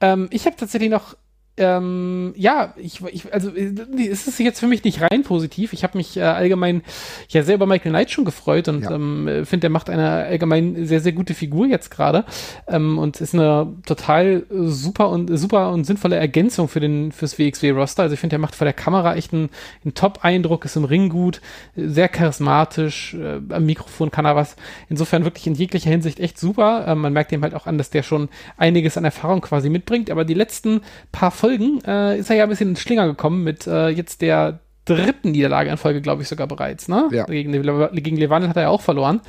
Ähm, 0.00 0.28
ich 0.30 0.46
habe 0.46 0.56
tatsächlich 0.56 0.90
noch 0.90 1.16
ähm, 1.58 2.32
ja, 2.34 2.72
ich, 2.76 3.02
ich, 3.04 3.32
also 3.32 3.50
es 3.50 4.26
ist 4.26 4.38
jetzt 4.38 4.60
für 4.60 4.66
mich 4.66 4.84
nicht 4.84 5.02
rein 5.02 5.22
positiv. 5.22 5.74
Ich 5.74 5.84
habe 5.84 5.98
mich 5.98 6.16
äh, 6.16 6.22
allgemein 6.22 6.82
ja 7.28 7.42
sehr 7.42 7.56
über 7.56 7.66
Michael 7.66 7.92
Knight 7.92 8.10
schon 8.10 8.24
gefreut 8.24 8.68
und 8.68 8.84
ja. 8.84 8.90
ähm, 8.90 9.26
finde, 9.44 9.60
der 9.60 9.70
macht 9.70 9.90
eine 9.90 10.08
allgemein 10.08 10.86
sehr, 10.86 11.00
sehr 11.00 11.12
gute 11.12 11.34
Figur 11.34 11.66
jetzt 11.66 11.90
gerade 11.90 12.24
ähm, 12.68 12.98
und 12.98 13.20
ist 13.20 13.34
eine 13.34 13.70
total 13.84 14.44
super 14.50 15.10
und 15.10 15.36
super 15.36 15.70
und 15.72 15.84
sinnvolle 15.84 16.16
Ergänzung 16.16 16.68
für 16.68 16.80
den 16.80 17.12
fürs 17.12 17.38
WXW-Roster. 17.38 18.04
Also 18.04 18.14
ich 18.14 18.20
finde, 18.20 18.34
der 18.34 18.38
macht 18.38 18.54
vor 18.54 18.64
der 18.64 18.72
Kamera 18.72 19.14
echt 19.14 19.34
einen, 19.34 19.50
einen 19.84 19.92
Top-Eindruck, 19.92 20.64
ist 20.64 20.76
im 20.76 20.84
Ring 20.84 21.10
gut, 21.10 21.42
sehr 21.76 22.08
charismatisch, 22.08 23.12
äh, 23.12 23.40
am 23.50 23.66
Mikrofon 23.66 24.10
kann 24.10 24.24
er 24.24 24.36
was. 24.36 24.56
Insofern 24.88 25.24
wirklich 25.24 25.46
in 25.46 25.54
jeglicher 25.54 25.90
Hinsicht 25.90 26.18
echt 26.18 26.38
super. 26.38 26.86
Ähm, 26.88 27.00
man 27.00 27.12
merkt 27.12 27.30
ihm 27.32 27.42
halt 27.42 27.54
auch 27.54 27.66
an, 27.66 27.76
dass 27.76 27.90
der 27.90 28.02
schon 28.02 28.30
einiges 28.56 28.96
an 28.96 29.04
Erfahrung 29.04 29.42
quasi 29.42 29.68
mitbringt, 29.68 30.10
aber 30.10 30.24
die 30.24 30.32
letzten 30.32 30.80
paar 31.10 31.30
Folgen 31.42 31.80
äh, 31.84 32.18
ist 32.18 32.30
er 32.30 32.36
ja 32.36 32.44
ein 32.44 32.48
bisschen 32.48 32.70
in 32.70 32.76
Schlinger 32.76 33.04
gekommen 33.04 33.42
mit 33.42 33.66
äh, 33.66 33.88
jetzt 33.88 34.22
der 34.22 34.60
dritten 34.84 35.32
Niederlage 35.32 35.70
in 35.70 35.76
Folge, 35.76 36.00
glaube 36.00 36.22
ich, 36.22 36.28
sogar 36.28 36.46
bereits. 36.46 36.86
Ne? 36.86 37.08
Ja. 37.10 37.24
Gegen, 37.24 37.50
gegen 37.50 38.16
Levante 38.16 38.48
hat 38.48 38.54
er 38.54 38.62
ja 38.62 38.68
auch 38.68 38.80
verloren. 38.80 39.20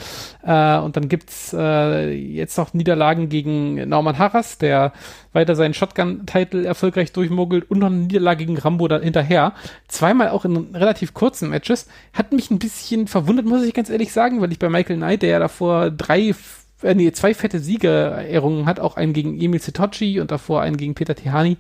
Äh, 0.43 0.77
und 0.77 0.95
dann 0.95 1.09
gibt's 1.09 1.55
äh, 1.57 2.11
jetzt 2.11 2.55
noch 2.59 2.75
Niederlagen 2.75 3.29
gegen 3.29 3.89
Norman 3.89 4.19
Harras, 4.19 4.59
der 4.59 4.93
weiter 5.31 5.55
seinen 5.55 5.73
Shotgun-Titel 5.73 6.65
erfolgreich 6.65 7.13
durchmogelt 7.13 7.69
und 7.71 7.79
noch 7.79 7.87
eine 7.87 7.97
Niederlage 7.97 8.45
gegen 8.45 8.59
Rambo 8.59 8.87
da 8.87 8.99
hinterher. 8.99 9.53
Zweimal 9.87 10.29
auch 10.29 10.45
in 10.45 10.75
relativ 10.75 11.15
kurzen 11.15 11.49
Matches. 11.49 11.87
Hat 12.13 12.31
mich 12.31 12.51
ein 12.51 12.59
bisschen 12.59 13.07
verwundert, 13.07 13.47
muss 13.47 13.63
ich 13.63 13.73
ganz 13.73 13.89
ehrlich 13.89 14.13
sagen, 14.13 14.39
weil 14.39 14.51
ich 14.51 14.59
bei 14.59 14.69
Michael 14.69 14.97
Knight, 14.97 15.23
der 15.23 15.29
ja 15.29 15.39
davor 15.39 15.89
drei 15.89 16.35
äh, 16.83 16.95
nee, 16.95 17.11
zwei 17.11 17.33
fette 17.33 17.59
Siege 17.59 17.87
errungen 17.87 18.65
hat, 18.65 18.79
auch 18.79 18.97
einen 18.97 19.13
gegen 19.13 19.39
Emil 19.39 19.61
Sitochi 19.61 20.19
und 20.19 20.31
davor 20.31 20.61
einen 20.61 20.77
gegen 20.77 20.95
Peter 20.95 21.15
Tihani, 21.15 21.57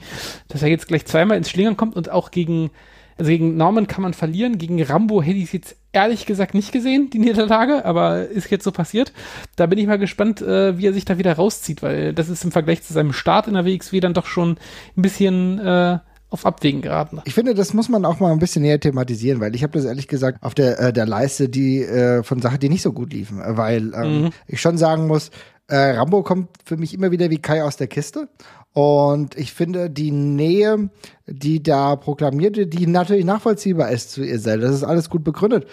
dass 0.47 0.61
er 0.61 0.69
jetzt 0.69 0.87
gleich 0.87 1.05
zweimal 1.05 1.37
ins 1.37 1.49
Schlingern 1.49 1.77
kommt 1.77 1.95
und 1.95 2.09
auch 2.09 2.31
gegen, 2.31 2.71
also 3.17 3.29
gegen 3.29 3.57
Norman 3.57 3.87
kann 3.87 4.01
man 4.01 4.13
verlieren, 4.13 4.57
gegen 4.57 4.81
Rambo 4.81 5.21
hätte 5.21 5.37
ich 5.37 5.53
jetzt 5.53 5.75
ehrlich 5.91 6.25
gesagt 6.25 6.53
nicht 6.53 6.71
gesehen, 6.71 7.09
die 7.11 7.19
Niederlage, 7.19 7.85
aber 7.85 8.27
ist 8.27 8.49
jetzt 8.49 8.63
so 8.63 8.71
passiert. 8.71 9.13
Da 9.55 9.67
bin 9.67 9.77
ich 9.77 9.87
mal 9.87 9.99
gespannt, 9.99 10.41
äh, 10.41 10.77
wie 10.77 10.87
er 10.87 10.93
sich 10.93 11.05
da 11.05 11.17
wieder 11.17 11.33
rauszieht, 11.33 11.83
weil 11.83 12.13
das 12.13 12.29
ist 12.29 12.43
im 12.43 12.51
Vergleich 12.51 12.81
zu 12.81 12.93
seinem 12.93 13.13
Start 13.13 13.47
in 13.47 13.53
der 13.53 13.65
WXW 13.65 13.99
dann 13.99 14.15
doch 14.15 14.25
schon 14.25 14.57
ein 14.97 15.01
bisschen 15.01 15.59
äh, 15.59 15.99
auf 16.33 16.45
Abwägen 16.45 16.81
geraten. 16.81 17.21
Ich 17.25 17.35
finde, 17.35 17.53
das 17.53 17.73
muss 17.73 17.89
man 17.89 18.03
auch 18.05 18.19
mal 18.19 18.31
ein 18.31 18.39
bisschen 18.39 18.63
näher 18.63 18.79
thematisieren, 18.79 19.39
weil 19.39 19.55
ich 19.55 19.61
habe 19.61 19.73
das 19.73 19.85
ehrlich 19.85 20.07
gesagt 20.07 20.41
auf 20.41 20.55
der, 20.55 20.79
äh, 20.79 20.91
der 20.91 21.05
Leiste 21.05 21.47
die 21.47 21.83
äh, 21.83 22.23
von 22.23 22.41
Sachen, 22.41 22.59
die 22.59 22.69
nicht 22.69 22.81
so 22.81 22.91
gut 22.91 23.13
liefen, 23.13 23.39
äh, 23.39 23.55
weil 23.55 23.93
ähm, 23.93 24.21
mhm. 24.23 24.29
ich 24.47 24.59
schon 24.59 24.79
sagen 24.79 25.05
muss, 25.05 25.29
äh, 25.67 25.77
Rambo 25.77 26.23
kommt 26.23 26.49
für 26.65 26.75
mich 26.75 26.93
immer 26.93 27.11
wieder 27.11 27.29
wie 27.29 27.37
Kai 27.37 27.63
aus 27.63 27.77
der 27.77 27.87
Kiste. 27.87 28.29
Und 28.73 29.37
ich 29.37 29.53
finde 29.53 29.91
die 29.91 30.11
Nähe, 30.11 30.89
die 31.27 31.61
da 31.61 31.95
proklamierte, 31.95 32.65
die 32.65 32.87
natürlich 32.87 33.25
nachvollziehbar 33.25 33.91
ist 33.91 34.11
zu 34.11 34.23
ihr 34.23 34.39
selbst. 34.39 34.63
Das 34.65 34.75
ist 34.75 34.83
alles 34.83 35.11
gut 35.11 35.23
begründet. 35.23 35.67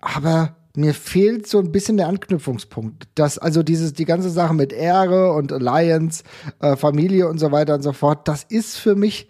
Aber 0.00 0.56
mir 0.74 0.94
fehlt 0.94 1.46
so 1.46 1.58
ein 1.58 1.72
bisschen 1.72 1.96
der 1.96 2.08
Anknüpfungspunkt. 2.08 3.08
Das, 3.14 3.38
also 3.38 3.62
dieses, 3.62 3.92
die 3.92 4.04
ganze 4.04 4.30
Sache 4.30 4.54
mit 4.54 4.72
Ehre 4.72 5.32
und 5.32 5.52
Alliance, 5.52 6.24
äh, 6.60 6.76
Familie 6.76 7.28
und 7.28 7.38
so 7.38 7.52
weiter 7.52 7.74
und 7.74 7.82
so 7.82 7.92
fort, 7.92 8.26
das 8.28 8.44
ist 8.44 8.76
für 8.76 8.94
mich 8.94 9.28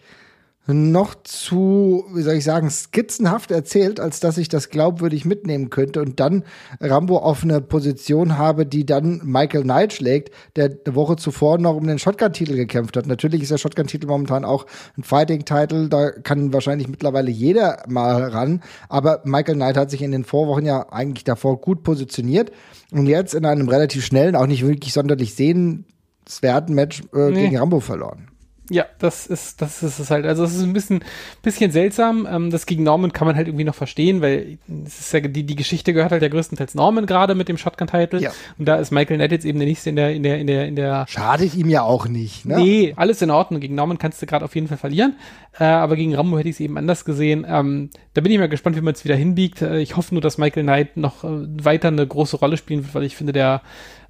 noch 0.67 1.15
zu, 1.23 2.05
wie 2.13 2.23
soll 2.23 2.35
ich 2.35 2.45
sagen, 2.45 2.71
skizzenhaft 2.71 3.51
erzählt, 3.51 4.01
als 4.01 4.21
dass 4.21 4.37
ich 4.37 4.49
das 4.49 4.69
glaubwürdig 4.69 5.25
mitnehmen 5.25 5.71
könnte 5.71 6.03
und 6.03 6.19
dann 6.19 6.45
Rambo 6.81 7.19
auf 7.19 7.45
eine 7.45 7.61
Position 7.61 8.37
habe, 8.37 8.67
die 8.67 8.85
dann 8.85 9.21
Michael 9.25 9.63
Knight 9.63 9.93
schlägt, 9.93 10.35
der 10.57 10.77
eine 10.85 10.95
Woche 10.95 11.17
zuvor 11.17 11.59
noch 11.59 11.77
um 11.77 11.87
den 11.87 11.99
Shotgun-Titel 11.99 12.57
gekämpft 12.57 12.97
hat. 12.97 13.07
Natürlich 13.07 13.43
ist 13.43 13.53
der 13.53 13.59
Shotgun-Titel 13.59 14.07
momentan 14.07 14.45
auch 14.45 14.67
ein 14.97 15.05
Fighting-Titel, 15.05 15.89
da 15.89 16.11
kann 16.11 16.53
wahrscheinlich 16.53 16.89
mittlerweile 16.89 17.31
jeder 17.31 17.85
mal 17.89 18.25
ran, 18.25 18.63
aber 18.89 19.23
Michael 19.25 19.57
Knight 19.57 19.77
hat 19.77 19.91
sich 19.91 20.03
in 20.03 20.13
den 20.13 20.25
Vorwochen 20.25 20.67
ja 20.67 20.91
eigentlich 20.91 21.25
davor 21.25 21.61
gut 21.61 21.85
positioniert 21.85 22.51
und 22.91 23.07
jetzt 23.07 23.35
in 23.35 23.45
einem 23.47 23.69
relativ 23.69 24.05
schnellen, 24.05 24.35
auch 24.35 24.47
nicht 24.47 24.67
wirklich 24.67 24.93
sonderlich 24.93 25.35
sehenswerten 25.35 26.75
Match 26.75 27.03
äh, 27.15 27.31
nee. 27.31 27.43
gegen 27.43 27.59
Rambo 27.59 27.81
verloren. 27.81 28.29
Ja, 28.71 28.85
das 28.99 29.27
ist, 29.27 29.63
das 29.63 29.83
ist 29.83 29.99
es 29.99 30.11
halt. 30.11 30.27
Also 30.27 30.43
es 30.45 30.55
ist 30.55 30.63
ein 30.63 30.73
bisschen, 30.73 31.05
bisschen 31.43 31.71
seltsam. 31.71 32.27
Ähm, 32.31 32.51
das 32.51 32.67
gegen 32.67 32.83
Norman 32.83 33.13
kann 33.13 33.27
man 33.27 33.37
halt 33.37 33.47
irgendwie 33.47 33.65
noch 33.65 33.75
verstehen, 33.75 34.23
weil 34.23 34.59
es 34.85 34.99
ist 34.99 35.13
ja, 35.13 35.21
die, 35.21 35.45
die 35.45 35.55
Geschichte 35.55 35.93
gehört 35.93 36.11
halt 36.11 36.23
ja 36.23 36.29
größtenteils 36.29 36.75
Norman 36.75 37.07
gerade 37.07 37.35
mit 37.35 37.49
dem 37.49 37.59
Shotgun-Title. 37.59 38.21
Ja. 38.21 38.33
Und 38.59 38.67
da 38.67 38.77
ist 38.77 38.91
Michael 38.91 39.19
Knight 39.19 39.33
jetzt 39.33 39.45
eben 39.45 39.59
der 39.59 39.69
nächste 39.69 39.91
in 39.91 39.97
der, 39.97 40.13
in 40.13 40.23
der, 40.23 40.39
in 40.39 40.47
der, 40.47 40.67
in 40.67 40.77
der. 40.77 41.07
Schadet 41.09 41.55
ihm 41.55 41.69
ja 41.69 41.83
auch 41.83 42.09
nicht, 42.09 42.45
ne? 42.45 42.57
Nee, 42.57 42.95
alles 42.97 43.23
in 43.23 43.31
Ordnung. 43.31 43.61
Gegen 43.61 43.77
Norman 43.77 43.99
kannst 43.99 44.21
du 44.21 44.27
gerade 44.27 44.45
auf 44.45 44.55
jeden 44.55 44.67
Fall 44.67 44.79
verlieren. 44.79 45.17
Äh, 45.59 45.65
aber 45.65 45.97
gegen 45.97 46.15
Rambo 46.15 46.37
hätte 46.39 46.49
ich 46.49 46.57
es 46.57 46.61
eben 46.61 46.77
anders 46.77 47.05
gesehen. 47.05 47.47
Ähm, 47.49 47.91
da 48.15 48.21
bin 48.21 48.33
ich 48.33 48.39
mal 48.39 48.49
gespannt, 48.49 48.77
wie 48.77 48.81
man 48.81 48.95
es 48.95 49.05
wieder 49.05 49.17
hinbiegt. 49.17 49.63
Äh, 49.63 49.79
ich 49.79 49.97
hoffe 49.97 50.15
nur, 50.15 50.23
dass 50.23 50.39
Michael 50.39 50.65
Knight 50.65 50.97
noch 50.97 51.23
äh, 51.23 51.29
weiter 51.65 51.89
eine 51.89 52.07
große 52.07 52.37
Rolle 52.37 52.57
spielen 52.57 52.83
wird, 52.83 52.95
weil 52.95 53.05
ich 53.05 53.17
finde, 53.17 53.33
der 53.33 53.63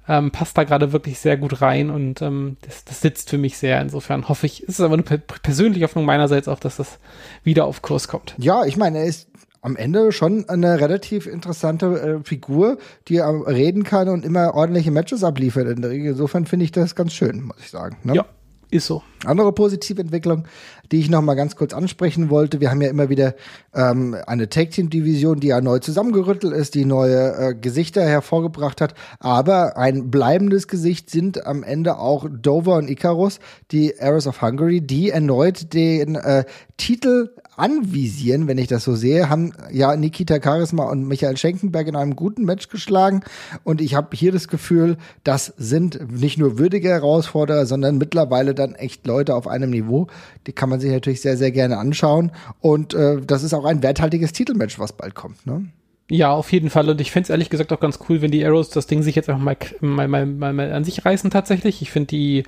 ähm, 0.07 0.31
passt 0.31 0.57
da 0.57 0.63
gerade 0.63 0.93
wirklich 0.93 1.19
sehr 1.19 1.37
gut 1.37 1.61
rein 1.61 1.89
und 1.89 2.21
ähm, 2.21 2.57
das, 2.61 2.85
das 2.85 3.01
sitzt 3.01 3.29
für 3.29 3.37
mich 3.37 3.57
sehr. 3.57 3.81
Insofern 3.81 4.29
hoffe 4.29 4.45
ich, 4.45 4.63
ist 4.63 4.79
es 4.79 4.81
aber 4.81 4.93
eine 4.93 5.03
per 5.03 5.17
persönliche 5.17 5.85
Hoffnung 5.85 6.05
meinerseits 6.05 6.47
auch, 6.47 6.59
dass 6.59 6.77
das 6.77 6.99
wieder 7.43 7.65
auf 7.65 7.81
Kurs 7.81 8.07
kommt. 8.07 8.35
Ja, 8.37 8.65
ich 8.65 8.77
meine, 8.77 8.99
er 8.99 9.05
ist 9.05 9.29
am 9.61 9.75
Ende 9.75 10.11
schon 10.11 10.47
eine 10.47 10.79
relativ 10.79 11.27
interessante 11.27 12.19
äh, 12.19 12.23
Figur, 12.23 12.77
die 13.07 13.19
reden 13.19 13.83
kann 13.83 14.07
und 14.07 14.23
immer 14.23 14.53
ordentliche 14.53 14.91
Matches 14.91 15.23
abliefert. 15.23 15.67
Insofern 15.79 16.45
finde 16.45 16.65
ich 16.65 16.71
das 16.71 16.95
ganz 16.95 17.13
schön, 17.13 17.43
muss 17.43 17.57
ich 17.59 17.69
sagen. 17.69 17.97
Ne? 18.03 18.15
Ja, 18.15 18.25
ist 18.69 18.85
so. 18.85 19.03
Andere 19.25 19.51
positive 19.51 19.99
Entwicklung, 19.99 20.45
die 20.91 20.99
ich 20.99 21.09
noch 21.09 21.21
mal 21.21 21.33
ganz 21.33 21.55
kurz 21.55 21.73
ansprechen 21.73 22.29
wollte. 22.29 22.59
Wir 22.59 22.69
haben 22.69 22.81
ja 22.81 22.89
immer 22.89 23.09
wieder 23.09 23.35
ähm, 23.73 24.15
eine 24.27 24.49
Tag 24.49 24.71
Team 24.71 24.89
Division, 24.89 25.39
die 25.39 25.47
ja 25.47 25.59
neu 25.59 25.79
zusammengerüttelt 25.79 26.53
ist, 26.53 26.75
die 26.75 26.85
neue 26.85 27.33
äh, 27.35 27.55
Gesichter 27.55 28.03
hervorgebracht 28.03 28.79
hat. 28.79 28.93
Aber 29.19 29.77
ein 29.77 30.11
bleibendes 30.11 30.67
Gesicht 30.67 31.09
sind 31.09 31.45
am 31.45 31.63
Ende 31.63 31.97
auch 31.97 32.27
Dover 32.29 32.75
und 32.75 32.89
Icarus, 32.89 33.39
die 33.71 33.99
Arrows 33.99 34.27
of 34.27 34.41
Hungary, 34.41 34.81
die 34.81 35.09
erneut 35.09 35.73
den 35.73 36.15
äh, 36.15 36.45
Titel 36.77 37.31
anvisieren, 37.57 38.47
wenn 38.47 38.59
ich 38.59 38.67
das 38.67 38.83
so 38.83 38.95
sehe, 38.95 39.29
haben 39.29 39.51
ja 39.71 39.95
Nikita 39.95 40.39
Charisma 40.41 40.83
und 40.83 41.07
Michael 41.07 41.37
Schenkenberg 41.37 41.87
in 41.87 41.95
einem 41.95 42.15
guten 42.15 42.45
Match 42.45 42.69
geschlagen. 42.69 43.21
Und 43.63 43.81
ich 43.81 43.95
habe 43.95 44.15
hier 44.15 44.31
das 44.31 44.47
Gefühl, 44.47 44.97
das 45.23 45.53
sind 45.57 46.11
nicht 46.11 46.37
nur 46.37 46.59
würdige 46.59 46.89
Herausforderer, 46.89 47.65
sondern 47.65 47.97
mittlerweile 47.97 48.53
dann 48.53 48.75
echt 48.75 49.06
Leute 49.07 49.33
auf 49.33 49.47
einem 49.47 49.71
Niveau. 49.71 50.07
Die 50.45 50.53
kann 50.53 50.69
man 50.69 50.79
sich 50.79 50.91
natürlich 50.91 51.21
sehr, 51.21 51.37
sehr 51.37 51.51
gerne 51.51 51.77
anschauen. 51.77 52.31
Und 52.59 52.93
äh, 52.93 53.21
das 53.21 53.43
ist 53.43 53.53
auch 53.53 53.65
ein 53.65 53.81
werthaltiges 53.81 54.33
Titelmatch, 54.33 54.77
was 54.77 54.93
bald 54.93 55.15
kommt. 55.15 55.45
Ne? 55.47 55.65
Ja, 56.09 56.31
auf 56.31 56.51
jeden 56.51 56.69
Fall. 56.69 56.89
Und 56.89 57.01
ich 57.01 57.11
fände 57.11 57.25
es 57.25 57.29
ehrlich 57.29 57.49
gesagt 57.49 57.73
auch 57.73 57.79
ganz 57.79 57.99
cool, 58.07 58.21
wenn 58.21 58.31
die 58.31 58.45
Arrows 58.45 58.69
das 58.69 58.87
Ding 58.87 59.01
sich 59.01 59.15
jetzt 59.15 59.29
einfach 59.29 59.41
mal, 59.41 59.57
mal, 59.81 60.07
mal, 60.07 60.25
mal, 60.25 60.53
mal 60.53 60.71
an 60.71 60.83
sich 60.83 61.03
reißen 61.03 61.31
tatsächlich. 61.31 61.81
Ich 61.81 61.91
finde 61.91 62.07
die 62.07 62.43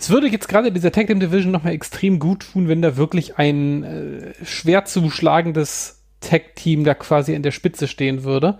es 0.00 0.08
würde 0.08 0.28
jetzt 0.28 0.48
gerade 0.48 0.72
dieser 0.72 0.92
Tag 0.92 1.08
Team 1.08 1.20
Division 1.20 1.52
nochmal 1.52 1.74
extrem 1.74 2.18
gut 2.20 2.46
tun, 2.52 2.68
wenn 2.68 2.80
da 2.80 2.96
wirklich 2.96 3.36
ein 3.36 3.84
äh, 3.84 4.32
schwer 4.46 4.86
zuschlagendes 4.86 6.00
Tag 6.20 6.56
Team 6.56 6.84
da 6.84 6.94
quasi 6.94 7.34
in 7.34 7.42
der 7.42 7.50
Spitze 7.50 7.86
stehen 7.86 8.24
würde. 8.24 8.58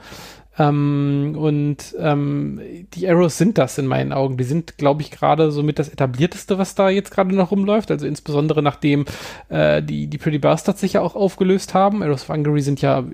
Ähm, 0.58 1.36
und 1.38 1.94
ähm, 1.98 2.60
die 2.94 3.08
Arrows 3.08 3.38
sind 3.38 3.56
das 3.58 3.78
in 3.78 3.86
meinen 3.86 4.12
Augen. 4.12 4.36
Die 4.36 4.44
sind, 4.44 4.78
glaube 4.78 5.02
ich, 5.02 5.10
gerade 5.10 5.52
so 5.52 5.62
mit 5.62 5.78
das 5.78 5.88
etablierteste, 5.88 6.58
was 6.58 6.74
da 6.74 6.90
jetzt 6.90 7.10
gerade 7.10 7.34
noch 7.34 7.50
rumläuft. 7.50 7.90
Also 7.90 8.06
insbesondere 8.06 8.62
nachdem 8.62 9.04
äh, 9.48 9.82
die, 9.82 10.06
die 10.08 10.18
Pretty 10.18 10.38
Bastards 10.38 10.80
sich 10.80 10.94
ja 10.94 11.00
auch 11.00 11.14
aufgelöst 11.14 11.74
haben. 11.74 12.02
Arrows 12.02 12.22
of 12.22 12.28
Hungary 12.28 12.62
sind 12.62 12.80
ja 12.80 13.04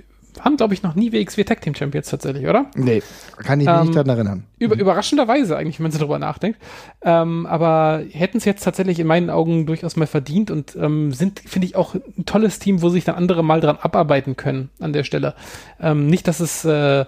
haben, 0.40 0.56
glaube 0.56 0.74
ich, 0.74 0.82
noch 0.82 0.94
nie 0.94 1.12
WXW 1.12 1.44
Tag 1.44 1.60
Team 1.60 1.74
Champions 1.74 2.08
tatsächlich, 2.08 2.46
oder? 2.46 2.66
Nee, 2.74 3.02
kann 3.38 3.60
ich 3.60 3.66
mich 3.66 3.74
ähm, 3.74 3.82
nicht 3.82 3.94
daran 3.96 4.08
erinnern. 4.08 4.44
Über, 4.58 4.74
mhm. 4.74 4.80
Überraschenderweise 4.80 5.56
eigentlich, 5.56 5.78
wenn 5.78 5.84
man 5.84 5.92
so 5.92 5.98
drüber 5.98 6.18
nachdenkt. 6.18 6.58
Ähm, 7.02 7.46
aber 7.46 8.02
hätten 8.10 8.38
es 8.38 8.44
jetzt 8.44 8.64
tatsächlich 8.64 8.98
in 8.98 9.06
meinen 9.06 9.30
Augen 9.30 9.66
durchaus 9.66 9.96
mal 9.96 10.06
verdient 10.06 10.50
und 10.50 10.76
ähm, 10.76 11.12
sind, 11.12 11.40
finde 11.40 11.66
ich, 11.66 11.76
auch 11.76 11.94
ein 11.94 12.24
tolles 12.26 12.58
Team, 12.58 12.82
wo 12.82 12.88
sich 12.88 13.04
dann 13.04 13.14
andere 13.14 13.42
mal 13.42 13.60
dran 13.60 13.78
abarbeiten 13.80 14.36
können 14.36 14.70
an 14.80 14.92
der 14.92 15.04
Stelle. 15.04 15.34
Ähm, 15.80 16.06
nicht, 16.06 16.28
dass 16.28 16.40
es 16.40 16.64
äh, 16.64 17.00
äh, 17.00 17.04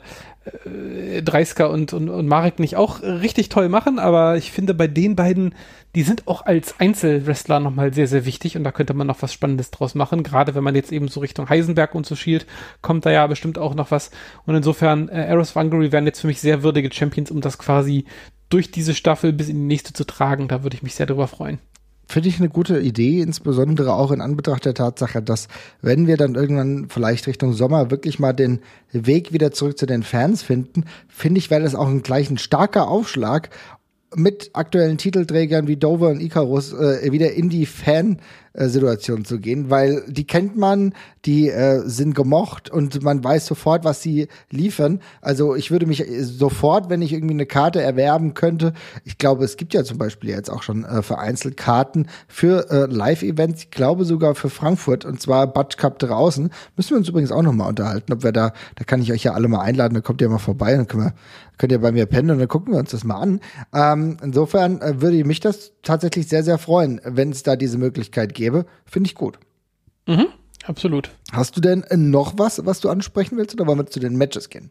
Dreisker 1.22 1.70
und, 1.70 1.92
und, 1.92 2.08
und 2.08 2.26
Marek 2.26 2.58
nicht 2.58 2.76
auch 2.76 3.02
richtig 3.02 3.48
toll 3.48 3.68
machen, 3.68 3.98
aber 3.98 4.36
ich 4.36 4.52
finde 4.52 4.74
bei 4.74 4.86
den 4.86 5.16
beiden, 5.16 5.54
die 5.94 6.02
sind 6.02 6.26
auch 6.26 6.44
als 6.44 6.78
Einzelwrestler 6.78 7.60
nochmal 7.60 7.92
sehr, 7.94 8.06
sehr 8.06 8.24
wichtig 8.24 8.56
und 8.56 8.64
da 8.64 8.72
könnte 8.72 8.94
man 8.94 9.06
noch 9.06 9.22
was 9.22 9.32
Spannendes 9.32 9.70
draus 9.70 9.94
machen. 9.94 10.22
Gerade 10.22 10.54
wenn 10.54 10.64
man 10.64 10.74
jetzt 10.74 10.92
eben 10.92 11.08
so 11.08 11.20
Richtung 11.20 11.48
Heisenberg 11.48 11.94
und 11.94 12.06
so 12.06 12.16
schielt, 12.16 12.46
kommt 12.82 13.06
da 13.06 13.10
ja 13.10 13.26
bestimmt 13.26 13.58
auch 13.58 13.74
noch 13.74 13.90
was. 13.90 14.10
Und 14.46 14.54
insofern, 14.54 15.08
äh, 15.08 15.34
of 15.36 15.54
Hungary 15.54 15.92
wären 15.92 16.06
jetzt 16.06 16.20
für 16.20 16.26
mich 16.26 16.40
sehr 16.40 16.62
würdige 16.62 16.92
Champions, 16.92 17.30
um 17.30 17.40
das 17.40 17.58
quasi 17.58 18.04
durch 18.48 18.70
diese 18.70 18.94
Staffel 18.94 19.32
bis 19.32 19.48
in 19.48 19.56
die 19.56 19.66
nächste 19.66 19.92
zu 19.92 20.04
tragen. 20.04 20.48
Da 20.48 20.62
würde 20.62 20.76
ich 20.76 20.82
mich 20.82 20.94
sehr 20.94 21.06
drüber 21.06 21.28
freuen 21.28 21.58
finde 22.08 22.30
ich 22.30 22.40
eine 22.40 22.48
gute 22.48 22.80
Idee, 22.80 23.20
insbesondere 23.20 23.92
auch 23.92 24.10
in 24.10 24.22
Anbetracht 24.22 24.64
der 24.64 24.74
Tatsache, 24.74 25.22
dass 25.22 25.46
wenn 25.82 26.06
wir 26.06 26.16
dann 26.16 26.34
irgendwann 26.34 26.86
vielleicht 26.88 27.26
Richtung 27.26 27.52
Sommer 27.52 27.90
wirklich 27.90 28.18
mal 28.18 28.32
den 28.32 28.60
Weg 28.92 29.32
wieder 29.34 29.52
zurück 29.52 29.78
zu 29.78 29.84
den 29.84 30.02
Fans 30.02 30.42
finden, 30.42 30.84
finde 31.08 31.38
ich, 31.38 31.50
wäre 31.50 31.62
das 31.62 31.74
auch 31.74 31.86
ein 31.86 32.02
gleich 32.02 32.30
ein 32.30 32.38
starker 32.38 32.88
Aufschlag 32.88 33.50
mit 34.14 34.50
aktuellen 34.54 34.96
Titelträgern 34.96 35.66
wie 35.66 35.76
Dover 35.76 36.08
und 36.08 36.20
Icarus 36.20 36.72
äh, 36.72 37.12
wieder 37.12 37.32
in 37.32 37.50
die 37.50 37.66
Fan-Situation 37.66 39.26
zu 39.26 39.38
gehen, 39.38 39.68
weil 39.68 40.02
die 40.08 40.26
kennt 40.26 40.56
man, 40.56 40.94
die 41.26 41.50
äh, 41.50 41.82
sind 41.84 42.14
gemocht 42.14 42.70
und 42.70 43.02
man 43.02 43.22
weiß 43.22 43.44
sofort, 43.44 43.84
was 43.84 44.02
sie 44.02 44.28
liefern. 44.50 45.00
Also 45.20 45.54
ich 45.54 45.70
würde 45.70 45.84
mich 45.86 46.04
sofort, 46.20 46.88
wenn 46.88 47.02
ich 47.02 47.12
irgendwie 47.12 47.34
eine 47.34 47.44
Karte 47.44 47.82
erwerben 47.82 48.32
könnte, 48.32 48.72
ich 49.04 49.18
glaube, 49.18 49.44
es 49.44 49.58
gibt 49.58 49.74
ja 49.74 49.84
zum 49.84 49.98
Beispiel 49.98 50.30
jetzt 50.30 50.50
auch 50.50 50.62
schon 50.62 50.84
äh, 50.84 51.02
vereinzelt 51.02 51.58
Karten 51.58 52.06
für 52.28 52.70
äh, 52.70 52.86
Live-Events, 52.86 53.64
ich 53.64 53.70
glaube 53.70 54.06
sogar 54.06 54.34
für 54.34 54.48
Frankfurt 54.48 55.04
und 55.04 55.20
zwar 55.20 55.46
Butch 55.46 55.76
Cup 55.76 55.98
draußen. 55.98 56.50
Müssen 56.76 56.90
wir 56.90 56.96
uns 56.96 57.08
übrigens 57.08 57.30
auch 57.30 57.42
nochmal 57.42 57.68
unterhalten, 57.68 58.12
ob 58.14 58.22
wir 58.22 58.32
da, 58.32 58.52
da 58.76 58.84
kann 58.84 59.02
ich 59.02 59.12
euch 59.12 59.24
ja 59.24 59.34
alle 59.34 59.48
mal 59.48 59.60
einladen, 59.60 59.94
da 59.94 60.00
kommt 60.00 60.22
ihr 60.22 60.28
mal 60.30 60.38
vorbei, 60.38 60.74
dann 60.74 60.86
können 60.86 61.04
wir 61.04 61.12
könnt 61.58 61.72
ihr 61.72 61.80
bei 61.80 61.92
mir 61.92 62.06
pennen 62.06 62.30
und 62.30 62.38
dann 62.38 62.48
gucken 62.48 62.72
wir 62.72 62.80
uns 62.80 62.92
das 62.92 63.04
mal 63.04 63.16
an. 63.16 63.40
Ähm, 63.74 64.16
insofern 64.22 64.80
äh, 64.80 65.00
würde 65.00 65.22
mich 65.24 65.40
das 65.40 65.72
tatsächlich 65.82 66.28
sehr, 66.28 66.42
sehr 66.42 66.58
freuen, 66.58 67.00
wenn 67.04 67.30
es 67.30 67.42
da 67.42 67.56
diese 67.56 67.78
Möglichkeit 67.78 68.34
gäbe. 68.34 68.66
Finde 68.86 69.08
ich 69.08 69.14
gut. 69.14 69.38
Mhm, 70.06 70.28
absolut. 70.64 71.10
Hast 71.32 71.56
du 71.56 71.60
denn 71.60 71.84
noch 71.90 72.38
was, 72.38 72.64
was 72.64 72.80
du 72.80 72.88
ansprechen 72.88 73.36
willst 73.36 73.54
oder 73.54 73.66
wollen 73.66 73.78
wir 73.78 73.86
zu 73.86 74.00
den 74.00 74.16
Matches 74.16 74.48
gehen? 74.48 74.70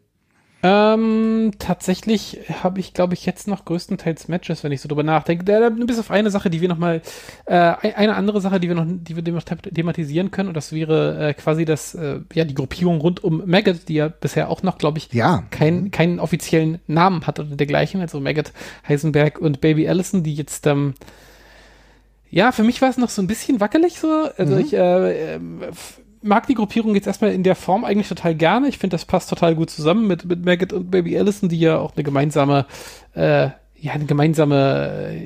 Ähm, 0.60 1.52
tatsächlich 1.60 2.40
habe 2.62 2.80
ich, 2.80 2.92
glaube 2.92 3.14
ich, 3.14 3.24
jetzt 3.24 3.46
noch 3.46 3.64
größtenteils 3.64 4.26
Matches, 4.26 4.64
wenn 4.64 4.72
ich 4.72 4.80
so 4.80 4.88
drüber 4.88 5.04
nachdenke. 5.04 5.50
Äh, 5.52 5.70
bis 5.70 6.00
auf 6.00 6.10
eine 6.10 6.32
Sache, 6.32 6.50
die 6.50 6.60
wir 6.60 6.68
noch 6.68 6.78
mal, 6.78 7.00
äh, 7.46 7.54
eine 7.54 8.16
andere 8.16 8.40
Sache, 8.40 8.58
die 8.58 8.66
wir 8.66 8.74
noch, 8.74 8.84
die 8.88 9.14
wir 9.14 9.32
noch 9.32 9.44
thematisieren 9.44 10.32
können, 10.32 10.48
und 10.48 10.56
das 10.56 10.72
wäre 10.72 11.28
äh, 11.28 11.34
quasi 11.34 11.64
das, 11.64 11.94
äh, 11.94 12.20
ja, 12.34 12.44
die 12.44 12.54
Gruppierung 12.54 13.00
rund 13.00 13.22
um 13.22 13.44
Maggot, 13.46 13.88
die 13.88 13.94
ja 13.94 14.08
bisher 14.08 14.50
auch 14.50 14.64
noch, 14.64 14.78
glaube 14.78 14.98
ich, 14.98 15.12
ja. 15.12 15.44
kein, 15.50 15.84
mhm. 15.84 15.90
keinen 15.92 16.18
offiziellen 16.18 16.80
Namen 16.88 17.26
hat 17.28 17.38
oder 17.38 17.54
dergleichen. 17.54 18.00
Also 18.00 18.18
Maggot, 18.18 18.52
Heisenberg 18.88 19.38
und 19.38 19.60
Baby 19.60 19.88
Allison, 19.88 20.24
die 20.24 20.34
jetzt, 20.34 20.66
ähm, 20.66 20.94
ja, 22.30 22.50
für 22.50 22.64
mich 22.64 22.82
war 22.82 22.90
es 22.90 22.98
noch 22.98 23.10
so 23.10 23.22
ein 23.22 23.28
bisschen 23.28 23.60
wackelig 23.60 24.00
so. 24.00 24.28
Also 24.36 24.54
mhm. 24.56 24.60
ich, 24.60 24.74
äh, 24.74 25.36
äh 25.36 25.40
mag 26.22 26.46
die 26.46 26.54
Gruppierung 26.54 26.94
jetzt 26.94 27.06
erstmal 27.06 27.32
in 27.32 27.42
der 27.42 27.54
Form 27.54 27.84
eigentlich 27.84 28.08
total 28.08 28.34
gerne. 28.34 28.68
Ich 28.68 28.78
finde, 28.78 28.94
das 28.94 29.04
passt 29.04 29.30
total 29.30 29.54
gut 29.54 29.70
zusammen 29.70 30.06
mit, 30.06 30.24
mit 30.24 30.44
Maggot 30.44 30.72
und 30.72 30.90
Baby 30.90 31.18
Allison, 31.18 31.48
die 31.48 31.60
ja 31.60 31.78
auch 31.78 31.94
eine 31.94 32.04
gemeinsame, 32.04 32.66
äh, 33.14 33.48
ja, 33.76 33.92
eine 33.92 34.06
gemeinsame, 34.06 35.00
äh, 35.10 35.24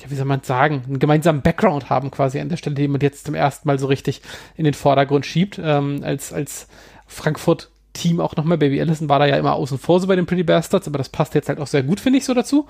ja, 0.00 0.10
wie 0.10 0.14
soll 0.14 0.26
man 0.26 0.42
sagen, 0.42 0.82
einen 0.86 0.98
gemeinsamen 0.98 1.42
Background 1.42 1.90
haben 1.90 2.10
quasi 2.10 2.40
an 2.40 2.48
der 2.48 2.56
Stelle, 2.56 2.74
den 2.76 2.90
man 2.90 3.00
jetzt 3.00 3.26
zum 3.26 3.34
ersten 3.34 3.68
Mal 3.68 3.78
so 3.78 3.86
richtig 3.86 4.22
in 4.56 4.64
den 4.64 4.74
Vordergrund 4.74 5.26
schiebt, 5.26 5.60
ähm, 5.62 6.00
als, 6.02 6.32
als 6.32 6.68
Frankfurt 7.06 7.70
Team 7.92 8.20
auch 8.20 8.36
nochmal. 8.36 8.58
Baby 8.58 8.80
Allison 8.80 9.08
war 9.08 9.20
da 9.20 9.26
ja 9.26 9.36
immer 9.36 9.54
außen 9.54 9.78
vor 9.78 10.00
so 10.00 10.08
bei 10.08 10.16
den 10.16 10.26
Pretty 10.26 10.42
Bastards, 10.42 10.88
aber 10.88 10.98
das 10.98 11.08
passt 11.08 11.34
jetzt 11.34 11.48
halt 11.48 11.60
auch 11.60 11.66
sehr 11.66 11.82
gut, 11.82 12.00
finde 12.00 12.18
ich, 12.18 12.24
so 12.24 12.34
dazu. 12.34 12.66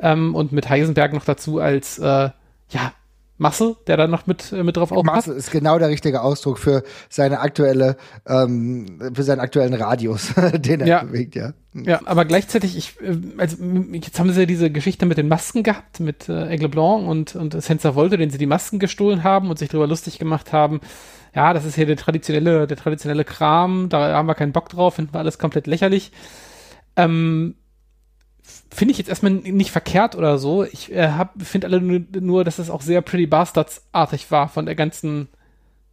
Ähm, 0.00 0.34
und 0.34 0.52
mit 0.52 0.68
Heisenberg 0.68 1.12
noch 1.12 1.24
dazu 1.24 1.60
als, 1.60 1.98
äh, 1.98 2.30
ja, 2.70 2.92
Masse, 3.36 3.76
der 3.86 3.96
da 3.96 4.06
noch 4.06 4.26
mit, 4.26 4.52
äh, 4.52 4.62
mit 4.62 4.76
drauf 4.76 4.92
aufpasst. 4.92 5.28
Masse 5.28 5.32
ist 5.32 5.50
genau 5.50 5.78
der 5.78 5.88
richtige 5.88 6.22
Ausdruck 6.22 6.58
für 6.58 6.84
seine 7.08 7.40
aktuelle, 7.40 7.96
ähm, 8.26 9.12
für 9.12 9.24
seinen 9.24 9.40
aktuellen 9.40 9.74
Radius, 9.74 10.34
den 10.54 10.80
er 10.80 10.86
ja. 10.86 11.02
bewegt, 11.02 11.34
ja. 11.34 11.52
Ja, 11.74 12.00
aber 12.04 12.24
gleichzeitig, 12.24 12.76
ich, 12.76 13.00
äh, 13.00 13.16
also 13.36 13.56
jetzt 13.92 14.20
haben 14.20 14.32
sie 14.32 14.40
ja 14.40 14.46
diese 14.46 14.70
Geschichte 14.70 15.06
mit 15.06 15.18
den 15.18 15.26
Masken 15.26 15.64
gehabt, 15.64 15.98
mit 15.98 16.28
äh, 16.28 16.44
Aigle 16.44 16.68
Blanc 16.68 17.08
und, 17.08 17.34
und 17.34 17.60
Senza 17.60 17.94
Volte, 17.94 18.16
denen 18.16 18.30
sie 18.30 18.38
die 18.38 18.46
Masken 18.46 18.78
gestohlen 18.78 19.24
haben 19.24 19.50
und 19.50 19.58
sich 19.58 19.68
darüber 19.68 19.88
lustig 19.88 20.20
gemacht 20.20 20.52
haben. 20.52 20.80
Ja, 21.34 21.52
das 21.52 21.64
ist 21.64 21.74
hier 21.74 21.86
der 21.86 21.96
traditionelle, 21.96 22.68
der 22.68 22.76
traditionelle 22.76 23.24
Kram, 23.24 23.88
da 23.88 24.14
haben 24.14 24.28
wir 24.28 24.36
keinen 24.36 24.52
Bock 24.52 24.68
drauf, 24.68 24.94
finden 24.94 25.12
wir 25.12 25.18
alles 25.18 25.38
komplett 25.38 25.66
lächerlich. 25.66 26.12
Ähm, 26.94 27.56
finde 28.70 28.92
ich 28.92 28.98
jetzt 28.98 29.08
erstmal 29.08 29.32
nicht 29.32 29.70
verkehrt 29.70 30.16
oder 30.16 30.38
so. 30.38 30.64
Ich 30.64 30.92
äh, 30.92 31.10
finde 31.38 31.66
alle 31.66 31.80
nur, 31.80 32.00
nur, 32.20 32.44
dass 32.44 32.58
es 32.58 32.70
auch 32.70 32.82
sehr 32.82 33.00
Pretty 33.02 33.26
Bastards-artig 33.26 34.30
war 34.30 34.48
von 34.48 34.66
der 34.66 34.74
ganzen, 34.74 35.28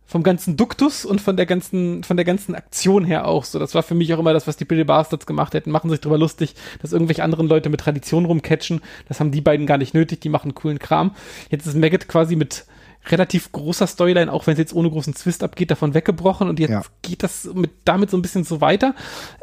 vom 0.06 0.24
ganzen 0.24 0.58
Duktus 0.58 1.06
und 1.06 1.22
von 1.22 1.38
der 1.38 1.46
ganzen, 1.46 2.04
von 2.04 2.18
der 2.18 2.26
ganzen 2.26 2.56
Aktion 2.56 3.06
her 3.06 3.28
auch 3.28 3.46
so. 3.46 3.60
Das 3.60 3.76
war 3.76 3.84
für 3.84 3.96
mich 3.96 4.14
auch 4.14 4.20
immer 4.20 4.34
das, 4.34 4.48
was 4.48 4.58
die 4.58 4.66
Pretty 4.66 4.84
Bastards 4.84 5.26
gemacht 5.26 5.54
hätten. 5.54 5.72
Machen 5.72 5.90
sich 5.90 6.02
drüber 6.02 6.18
lustig, 6.18 6.56
dass 6.82 6.92
irgendwelche 6.92 7.24
anderen 7.24 7.48
Leute 7.48 7.70
mit 7.70 7.80
Tradition 7.80 8.26
rumcatchen. 8.26 8.82
Das 9.08 9.20
haben 9.20 9.32
die 9.32 9.42
beiden 9.42 9.66
gar 9.66 9.78
nicht 9.78 9.94
nötig. 9.94 10.20
Die 10.22 10.30
machen 10.30 10.56
coolen 10.56 10.80
Kram. 10.80 11.16
Jetzt 11.50 11.68
ist 11.68 11.78
Maggot 11.78 12.08
quasi 12.08 12.36
mit 12.36 12.66
relativ 13.10 13.52
großer 13.52 13.88
Storyline, 13.88 14.32
auch 14.32 14.48
wenn 14.48 14.54
es 14.54 14.60
jetzt 14.60 14.74
ohne 14.74 14.90
großen 14.90 15.14
Twist 15.14 15.44
abgeht, 15.44 15.72
davon 15.72 15.94
weggebrochen 15.94 16.50
und 16.50 16.60
jetzt 16.60 16.72
ja. 16.72 16.84
geht 17.02 17.24
das 17.24 17.50
mit, 17.54 17.72
damit 17.86 18.10
so 18.10 18.18
ein 18.18 18.22
bisschen 18.22 18.44
so 18.44 18.62
weiter. 18.62 18.96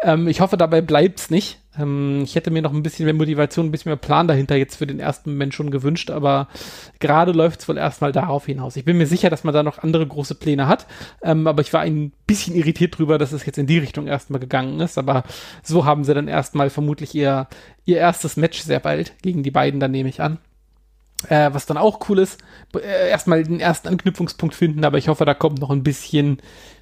Ähm, 0.02 0.28
ich 0.28 0.40
hoffe, 0.40 0.56
dabei 0.56 0.80
bleibt's 0.80 1.30
nicht. 1.30 1.58
Ähm, 1.78 2.22
ich 2.22 2.34
hätte 2.34 2.50
mir 2.50 2.62
noch 2.62 2.72
ein 2.72 2.82
bisschen 2.82 3.04
mehr 3.04 3.14
Motivation, 3.14 3.66
ein 3.66 3.70
bisschen 3.70 3.90
mehr 3.90 3.96
Plan 3.96 4.28
dahinter 4.28 4.56
jetzt 4.56 4.76
für 4.76 4.86
den 4.86 5.00
ersten 5.00 5.32
Moment 5.32 5.54
schon 5.54 5.70
gewünscht, 5.70 6.10
aber 6.10 6.48
gerade 7.00 7.32
läuft 7.32 7.60
es 7.60 7.68
wohl 7.68 7.78
erstmal 7.78 8.12
darauf 8.12 8.46
hinaus. 8.46 8.76
Ich 8.76 8.84
bin 8.84 8.98
mir 8.98 9.06
sicher, 9.06 9.30
dass 9.30 9.44
man 9.44 9.54
da 9.54 9.62
noch 9.62 9.78
andere 9.78 10.06
große 10.06 10.36
Pläne 10.36 10.68
hat, 10.68 10.86
ähm, 11.22 11.46
aber 11.46 11.62
ich 11.62 11.72
war 11.72 11.80
ein 11.80 12.12
bisschen 12.26 12.54
irritiert 12.54 12.98
drüber, 12.98 13.18
dass 13.18 13.32
es 13.32 13.44
jetzt 13.46 13.58
in 13.58 13.66
die 13.66 13.78
Richtung 13.78 14.06
erstmal 14.06 14.40
gegangen 14.40 14.80
ist, 14.80 14.98
aber 14.98 15.24
so 15.62 15.84
haben 15.84 16.04
sie 16.04 16.14
dann 16.14 16.28
erstmal 16.28 16.70
vermutlich 16.70 17.14
ihr, 17.14 17.48
ihr 17.84 17.98
erstes 17.98 18.36
Match 18.36 18.60
sehr 18.60 18.80
bald 18.80 19.14
gegen 19.22 19.42
die 19.42 19.50
beiden, 19.50 19.80
dann 19.80 19.90
nehme 19.90 20.08
ich 20.08 20.20
an. 20.20 20.38
Äh, 21.28 21.50
was 21.52 21.66
dann 21.66 21.76
auch 21.76 22.08
cool 22.08 22.20
ist, 22.20 22.38
äh, 22.74 23.10
erstmal 23.10 23.42
den 23.42 23.58
ersten 23.58 23.88
Anknüpfungspunkt 23.88 24.54
finden, 24.54 24.84
aber 24.84 24.98
ich 24.98 25.08
hoffe, 25.08 25.24
da 25.24 25.34
kommt 25.34 25.60
noch 25.60 25.70
ein 25.70 25.82
bisschen 25.82 26.40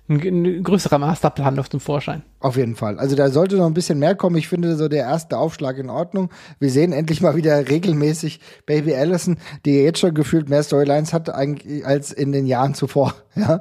ein, 0.09 0.21
ein, 0.21 0.63
größerer 0.63 0.99
Masterplan 0.99 1.59
auf 1.59 1.71
zum 1.71 1.81
Vorschein. 1.81 2.23
Auf 2.41 2.57
jeden 2.57 2.77
Fall. 2.77 2.99
Also 2.99 3.17
da 3.17 3.31
sollte 3.31 3.57
noch 3.57 3.67
ein 3.67 3.75
bisschen 3.75 3.99
mehr 3.99 4.15
kommen. 4.15 4.37
Ich 4.37 4.47
finde 4.47 4.77
so 4.77 4.89
der 4.89 5.05
erste 5.05 5.39
Aufschlag 5.39 5.79
in 5.79 5.91
Ordnung. 5.91 6.31
Wir 6.61 6.71
sehen 6.71 6.93
endlich 6.93 7.21
mal 7.21 7.35
wieder 7.35 7.69
regelmäßig 7.69 8.41
Baby 8.67 8.95
Allison, 8.95 9.39
die 9.65 9.83
jetzt 9.83 9.99
schon 9.99 10.15
gefühlt 10.15 10.49
mehr 10.49 10.63
Storylines 10.63 11.13
hat 11.13 11.31
als 11.31 12.13
in 12.13 12.33
den 12.33 12.47
Jahren 12.47 12.75
zuvor. 12.75 13.15
Ja. 13.37 13.61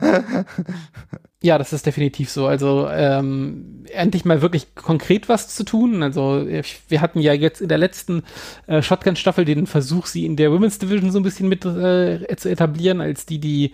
Ja, 1.45 1.59
das 1.59 1.73
ist 1.73 1.85
definitiv 1.85 2.31
so. 2.31 2.47
Also 2.47 2.89
ähm, 2.89 3.85
endlich 3.91 4.25
mal 4.25 4.41
wirklich 4.41 4.73
konkret 4.73 5.29
was 5.29 5.47
zu 5.47 5.63
tun. 5.63 6.01
Also 6.01 6.43
wir 6.87 7.01
hatten 7.01 7.19
ja 7.19 7.33
jetzt 7.33 7.61
in 7.61 7.69
der 7.69 7.77
letzten 7.77 8.23
äh, 8.65 8.81
Shotgun-Staffel 8.81 9.45
den 9.45 9.67
Versuch, 9.67 10.07
sie 10.07 10.25
in 10.25 10.37
der 10.37 10.51
Women's 10.51 10.79
Division 10.79 11.11
so 11.11 11.19
ein 11.19 11.23
bisschen 11.23 11.47
mit 11.47 11.63
äh, 11.63 12.35
zu 12.35 12.49
etablieren, 12.49 12.99
als 12.99 13.27
die, 13.27 13.37
die 13.37 13.73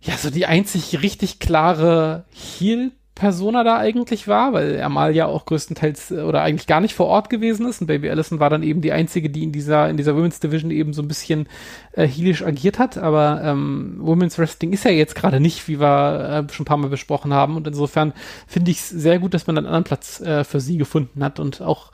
ja, 0.00 0.16
so 0.16 0.28
die 0.28 0.46
einzig 0.46 1.00
richtig 1.02 1.38
klare 1.38 2.24
Heal 2.32 2.90
Persona 3.20 3.64
da 3.64 3.76
eigentlich 3.76 4.28
war, 4.28 4.54
weil 4.54 4.76
er 4.76 4.88
mal 4.88 5.14
ja 5.14 5.26
auch 5.26 5.44
größtenteils 5.44 6.10
äh, 6.10 6.22
oder 6.22 6.40
eigentlich 6.40 6.66
gar 6.66 6.80
nicht 6.80 6.94
vor 6.94 7.06
Ort 7.06 7.28
gewesen 7.28 7.68
ist. 7.68 7.82
Und 7.82 7.86
Baby 7.86 8.08
Allison 8.08 8.40
war 8.40 8.48
dann 8.48 8.62
eben 8.62 8.80
die 8.80 8.92
einzige, 8.92 9.28
die 9.28 9.42
in 9.42 9.52
dieser, 9.52 9.90
in 9.90 9.98
dieser 9.98 10.16
Women's 10.16 10.40
Division 10.40 10.70
eben 10.70 10.94
so 10.94 11.02
ein 11.02 11.08
bisschen 11.08 11.46
äh, 11.92 12.06
heelisch 12.06 12.42
agiert 12.42 12.78
hat. 12.78 12.96
Aber 12.96 13.42
ähm, 13.44 13.98
Women's 13.98 14.38
Wrestling 14.38 14.72
ist 14.72 14.86
ja 14.86 14.90
jetzt 14.90 15.14
gerade 15.14 15.38
nicht, 15.38 15.68
wie 15.68 15.78
wir 15.78 16.46
äh, 16.48 16.52
schon 16.52 16.64
ein 16.64 16.66
paar 16.66 16.78
Mal 16.78 16.88
besprochen 16.88 17.34
haben. 17.34 17.56
Und 17.56 17.66
insofern 17.66 18.14
finde 18.46 18.70
ich 18.70 18.78
es 18.78 18.88
sehr 18.88 19.18
gut, 19.18 19.34
dass 19.34 19.46
man 19.46 19.58
einen 19.58 19.66
anderen 19.66 19.84
Platz 19.84 20.22
äh, 20.22 20.42
für 20.42 20.60
sie 20.60 20.78
gefunden 20.78 21.22
hat 21.22 21.38
und 21.38 21.60
auch 21.60 21.92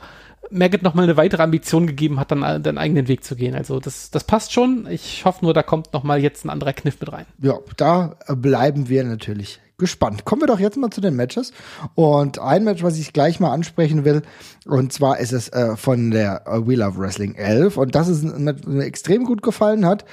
Maggot 0.49 0.85
nochmal 0.85 1.07
eine 1.07 1.17
weitere 1.17 1.43
Ambition 1.43 1.89
gegeben 1.89 2.21
hat, 2.21 2.31
dann 2.31 2.45
äh, 2.45 2.61
den 2.61 2.79
eigenen 2.79 3.09
Weg 3.09 3.25
zu 3.25 3.35
gehen. 3.35 3.57
Also 3.57 3.81
das, 3.81 4.13
das 4.13 4.23
passt 4.23 4.53
schon. 4.53 4.87
Ich 4.89 5.25
hoffe 5.25 5.45
nur, 5.45 5.55
da 5.55 5.65
kommt 5.65 5.93
nochmal 5.93 6.21
jetzt 6.21 6.45
ein 6.45 6.51
anderer 6.51 6.73
Kniff 6.73 7.01
mit 7.01 7.13
rein. 7.13 7.27
Ja, 7.43 7.59
da 7.77 8.15
bleiben 8.29 8.89
wir 8.89 9.03
natürlich 9.03 9.59
gespannt. 9.79 10.25
Kommen 10.25 10.43
wir 10.43 10.47
doch 10.47 10.61
jetzt 10.61 10.77
mal 10.77 10.91
zu 10.91 11.01
den 11.01 11.17
Matches. 11.17 11.53
Und 11.95 12.39
ein 12.39 12.65
Match, 12.65 12.83
was 12.83 12.99
ich 12.99 13.13
gleich 13.13 13.41
mal 13.41 13.53
ansprechen 13.53 14.05
will, 14.05 14.23
und 14.65 14.93
zwar 14.93 15.19
ist 15.19 15.33
es 15.33 15.49
äh, 15.51 15.77
von 15.77 16.11
der 16.11 16.47
äh, 16.47 16.67
We 16.67 16.77
Love 16.77 16.99
Wrestling 16.99 17.35
11. 17.35 17.77
Und 17.77 17.95
das 17.95 18.09
ist 18.09 18.23
ein 18.23 18.45
Match, 18.45 18.67
mir 18.67 18.85
extrem 18.85 19.25
gut 19.25 19.43
gefallen 19.43 19.85
hat, 19.85 20.05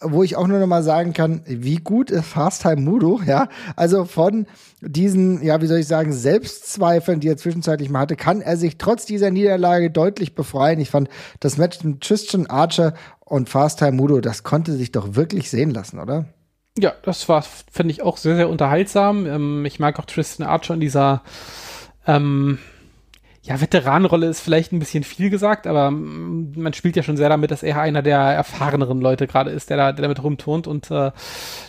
wo 0.00 0.24
ich 0.24 0.36
auch 0.36 0.48
nur 0.48 0.58
noch 0.58 0.66
mal 0.66 0.82
sagen 0.82 1.12
kann, 1.12 1.42
wie 1.46 1.76
gut 1.76 2.10
ist 2.10 2.26
Fast 2.26 2.62
Time 2.62 2.80
Mudo, 2.80 3.20
ja. 3.24 3.48
Also 3.76 4.04
von 4.04 4.46
diesen, 4.80 5.42
ja, 5.42 5.62
wie 5.62 5.66
soll 5.66 5.78
ich 5.78 5.86
sagen, 5.86 6.12
Selbstzweifeln, 6.12 7.20
die 7.20 7.28
er 7.28 7.36
zwischenzeitlich 7.36 7.88
mal 7.90 8.00
hatte, 8.00 8.16
kann 8.16 8.40
er 8.40 8.56
sich 8.56 8.78
trotz 8.78 9.06
dieser 9.06 9.30
Niederlage 9.30 9.90
deutlich 9.90 10.34
befreien. 10.34 10.80
Ich 10.80 10.90
fand 10.90 11.08
das 11.38 11.56
Match 11.56 11.84
mit 11.84 12.00
Tristan 12.00 12.46
Archer 12.46 12.94
und 13.20 13.48
Fast 13.48 13.78
Time 13.78 13.92
Mudo, 13.92 14.20
das 14.20 14.42
konnte 14.42 14.72
sich 14.72 14.90
doch 14.90 15.14
wirklich 15.14 15.48
sehen 15.48 15.70
lassen, 15.70 16.00
oder? 16.00 16.26
Ja, 16.78 16.94
das 17.02 17.28
war, 17.28 17.42
finde 17.42 17.92
ich, 17.92 18.02
auch 18.02 18.16
sehr, 18.16 18.36
sehr 18.36 18.48
unterhaltsam. 18.48 19.26
Ähm, 19.26 19.64
ich 19.66 19.78
mag 19.78 19.98
auch 19.98 20.06
Tristan 20.06 20.46
Archer 20.46 20.74
in 20.74 20.80
dieser, 20.80 21.22
ähm, 22.06 22.58
ja, 23.44 23.60
Veteranenrolle 23.60 24.28
ist 24.28 24.40
vielleicht 24.40 24.72
ein 24.72 24.78
bisschen 24.78 25.02
viel 25.02 25.28
gesagt, 25.28 25.66
aber 25.66 25.90
mm, 25.90 26.52
man 26.56 26.72
spielt 26.72 26.96
ja 26.96 27.02
schon 27.02 27.16
sehr 27.16 27.28
damit, 27.28 27.50
dass 27.50 27.62
er 27.64 27.80
einer 27.80 28.00
der 28.00 28.18
erfahreneren 28.20 29.00
Leute 29.00 29.26
gerade 29.26 29.50
ist, 29.50 29.68
der 29.68 29.76
da 29.76 29.92
der 29.92 30.02
damit 30.02 30.22
rumturnt 30.22 30.66
und 30.68 30.90
äh, 30.92 31.10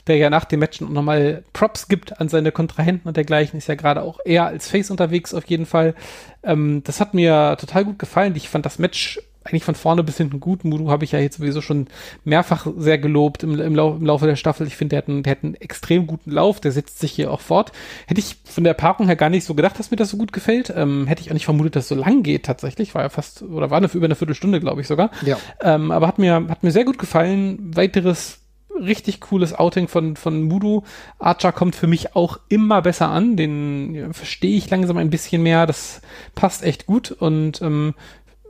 der 0.08 0.18
ja 0.18 0.30
nach 0.30 0.46
dem 0.46 0.60
Match 0.60 0.82
nochmal 0.82 1.44
Props 1.52 1.88
gibt 1.88 2.22
an 2.22 2.30
seine 2.30 2.52
Kontrahenten 2.52 3.08
und 3.08 3.18
dergleichen, 3.18 3.58
ist 3.58 3.68
ja 3.68 3.76
gerade 3.76 4.04
auch 4.04 4.20
eher 4.24 4.46
als 4.46 4.70
Face 4.70 4.92
unterwegs 4.92 5.34
auf 5.34 5.46
jeden 5.46 5.66
Fall. 5.66 5.96
Ähm, 6.44 6.84
das 6.86 7.00
hat 7.02 7.14
mir 7.16 7.58
total 7.60 7.86
gut 7.86 8.00
gefallen. 8.00 8.36
Ich 8.36 8.50
fand 8.50 8.66
das 8.66 8.78
Match 8.80 9.20
eigentlich 9.44 9.64
von 9.64 9.76
vorne 9.76 10.04
bis 10.04 10.18
hinten 10.18 10.40
gut. 10.40 10.64
Mudu 10.64 10.90
habe 10.90 11.04
ich 11.04 11.12
ja 11.12 11.20
jetzt 11.20 11.38
sowieso 11.38 11.62
schon 11.62 11.88
mehrfach 12.24 12.68
sehr 12.78 12.98
gelobt 12.98 13.44
im, 13.44 13.60
im, 13.60 13.76
Lau 13.76 13.96
im 13.96 14.06
Laufe 14.06 14.26
der 14.26 14.36
Staffel. 14.36 14.68
Ich 14.68 14.76
finde, 14.76 14.90
der, 14.92 14.98
hat 15.00 15.10
einen, 15.10 15.24
der 15.24 15.32
hat 15.32 15.44
einen 15.44 15.56
extrem 15.56 16.08
guten 16.08 16.32
Lauf, 16.32 16.60
der 16.62 16.72
setzt 16.72 17.00
sich 17.00 17.12
hier 17.12 17.32
auch 17.32 17.42
fort. 17.42 17.72
Hätte 18.08 18.20
ich 18.20 18.38
von 18.46 18.64
der 18.64 18.74
Paarung 18.74 19.08
her 19.08 19.16
gar 19.16 19.30
nicht 19.30 19.46
so 19.46 19.54
gedacht, 19.54 19.78
dass 19.80 19.92
mir 19.92 19.98
das 19.98 20.10
so 20.10 20.18
gut 20.18 20.34
gefällt. 20.34 20.74
Ähm, 20.76 21.08
hätte 21.08 21.22
ich 21.22 21.30
auch 21.30 21.34
nicht 21.34 21.46
vermutet, 21.46 21.76
dass 21.76 21.86
es 21.86 21.90
so 21.90 21.96
lang 21.96 22.24
geht 22.24 22.46
tatsächlich. 22.46 22.96
War 22.96 23.04
ja 23.04 23.10
fast, 23.10 23.42
oder 23.44 23.70
war 23.70 23.78
eine, 23.78 23.90
über 23.94 24.06
eine 24.06 24.16
Viertelstunde, 24.16 24.60
glaube 24.60 24.82
ich 24.82 24.88
sogar. 24.88 25.12
Ja. 25.26 25.38
Ähm, 25.62 25.92
aber 25.92 26.08
hat 26.08 26.20
mir, 26.20 26.48
hat 26.50 26.64
mir 26.64 26.72
sehr 26.72 26.86
gut 26.86 26.98
gefallen. 26.98 27.76
Weiteres 27.76 28.40
richtig 28.80 29.22
cooles 29.22 29.54
Outing 29.54 29.88
von, 29.88 30.16
von 30.16 30.44
Mudu. 30.44 30.84
Archer 31.20 31.52
kommt 31.52 31.76
für 31.76 31.88
mich 31.88 32.16
auch 32.16 32.40
immer 32.50 32.82
besser 32.82 33.10
an. 33.10 33.36
Den 33.36 33.96
ja, 33.96 34.14
verstehe 34.14 34.58
ich 34.58 34.70
langsam 34.70 34.98
ein 34.98 35.10
bisschen 35.10 35.44
mehr. 35.44 35.66
Das 35.66 36.02
passt 36.36 36.64
echt 36.64 36.86
gut 36.86 37.12
und 37.12 37.62
ähm, 37.62 37.94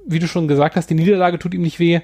wie 0.05 0.19
du 0.19 0.27
schon 0.27 0.47
gesagt 0.47 0.75
hast, 0.75 0.89
die 0.89 0.95
Niederlage 0.95 1.39
tut 1.39 1.53
ihm 1.53 1.61
nicht 1.61 1.79
weh. 1.79 2.01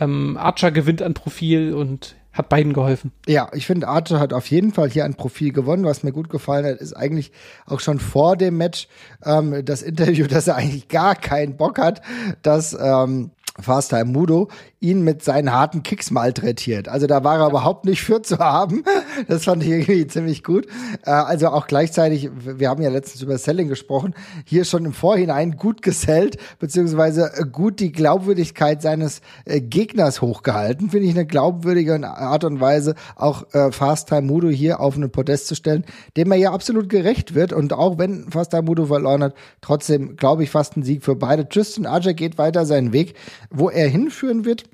Ähm, 0.00 0.36
Archer 0.36 0.70
gewinnt 0.70 1.02
an 1.02 1.14
Profil 1.14 1.74
und 1.74 2.16
hat 2.32 2.48
beiden 2.48 2.72
geholfen. 2.72 3.10
Ja, 3.26 3.48
ich 3.52 3.66
finde, 3.66 3.88
Archer 3.88 4.20
hat 4.20 4.32
auf 4.32 4.46
jeden 4.46 4.72
Fall 4.72 4.88
hier 4.88 5.04
ein 5.04 5.14
Profil 5.14 5.52
gewonnen. 5.52 5.84
Was 5.84 6.04
mir 6.04 6.12
gut 6.12 6.30
gefallen 6.30 6.64
hat, 6.64 6.78
ist 6.78 6.92
eigentlich 6.92 7.32
auch 7.66 7.80
schon 7.80 7.98
vor 7.98 8.36
dem 8.36 8.56
Match 8.56 8.86
ähm, 9.24 9.64
das 9.64 9.82
Interview, 9.82 10.26
dass 10.28 10.46
er 10.46 10.56
eigentlich 10.56 10.88
gar 10.88 11.16
keinen 11.16 11.56
Bock 11.56 11.78
hat, 11.78 12.00
dass 12.42 12.76
ähm, 12.80 13.32
Fast 13.60 13.90
Time 13.90 14.06
Mudo 14.06 14.48
ihn 14.80 15.02
mit 15.02 15.24
seinen 15.24 15.52
harten 15.52 15.82
Kicks 15.82 16.10
malträtiert. 16.10 16.88
Also 16.88 17.06
da 17.06 17.24
war 17.24 17.36
er 17.36 17.40
ja. 17.42 17.48
überhaupt 17.48 17.84
nicht 17.84 18.02
für 18.02 18.22
zu 18.22 18.38
haben. 18.38 18.84
Das 19.26 19.44
fand 19.44 19.64
ich 19.64 19.70
irgendwie 19.70 20.06
ziemlich 20.06 20.44
gut. 20.44 20.66
Äh, 21.04 21.10
also 21.10 21.48
auch 21.48 21.66
gleichzeitig, 21.66 22.30
wir 22.32 22.68
haben 22.68 22.82
ja 22.82 22.90
letztens 22.90 23.22
über 23.22 23.36
Selling 23.36 23.68
gesprochen, 23.68 24.14
hier 24.44 24.64
schon 24.64 24.84
im 24.84 24.92
Vorhinein 24.92 25.56
gut 25.56 25.82
gesellt, 25.82 26.36
beziehungsweise 26.60 27.32
gut 27.50 27.80
die 27.80 27.90
Glaubwürdigkeit 27.90 28.80
seines 28.80 29.20
äh, 29.44 29.60
Gegners 29.60 30.22
hochgehalten. 30.22 30.90
Finde 30.90 31.08
ich 31.08 31.14
eine 31.14 31.26
glaubwürdige 31.26 31.98
Art 32.06 32.44
und 32.44 32.60
Weise, 32.60 32.94
auch 33.16 33.52
äh, 33.54 33.72
Fast 33.72 34.08
Time 34.08 34.22
Mudo 34.22 34.48
hier 34.48 34.78
auf 34.78 34.94
einen 34.94 35.10
Podest 35.10 35.48
zu 35.48 35.56
stellen, 35.56 35.84
dem 36.16 36.30
er 36.30 36.38
ja 36.38 36.52
absolut 36.52 36.88
gerecht 36.88 37.34
wird. 37.34 37.52
Und 37.52 37.72
auch 37.72 37.98
wenn 37.98 38.30
Fast 38.30 38.52
Time 38.52 38.62
Mudo 38.62 38.86
verloren 38.86 39.24
hat, 39.24 39.34
trotzdem 39.60 40.16
glaube 40.16 40.44
ich 40.44 40.50
fast 40.50 40.76
ein 40.76 40.84
Sieg 40.84 41.02
für 41.02 41.16
beide. 41.16 41.48
Tristan 41.48 41.86
Archer 41.86 42.14
geht 42.14 42.38
weiter 42.38 42.64
seinen 42.64 42.92
Weg. 42.92 43.14
Wo 43.50 43.70
er 43.70 43.88
hinführen 43.88 44.44
wird, 44.44 44.64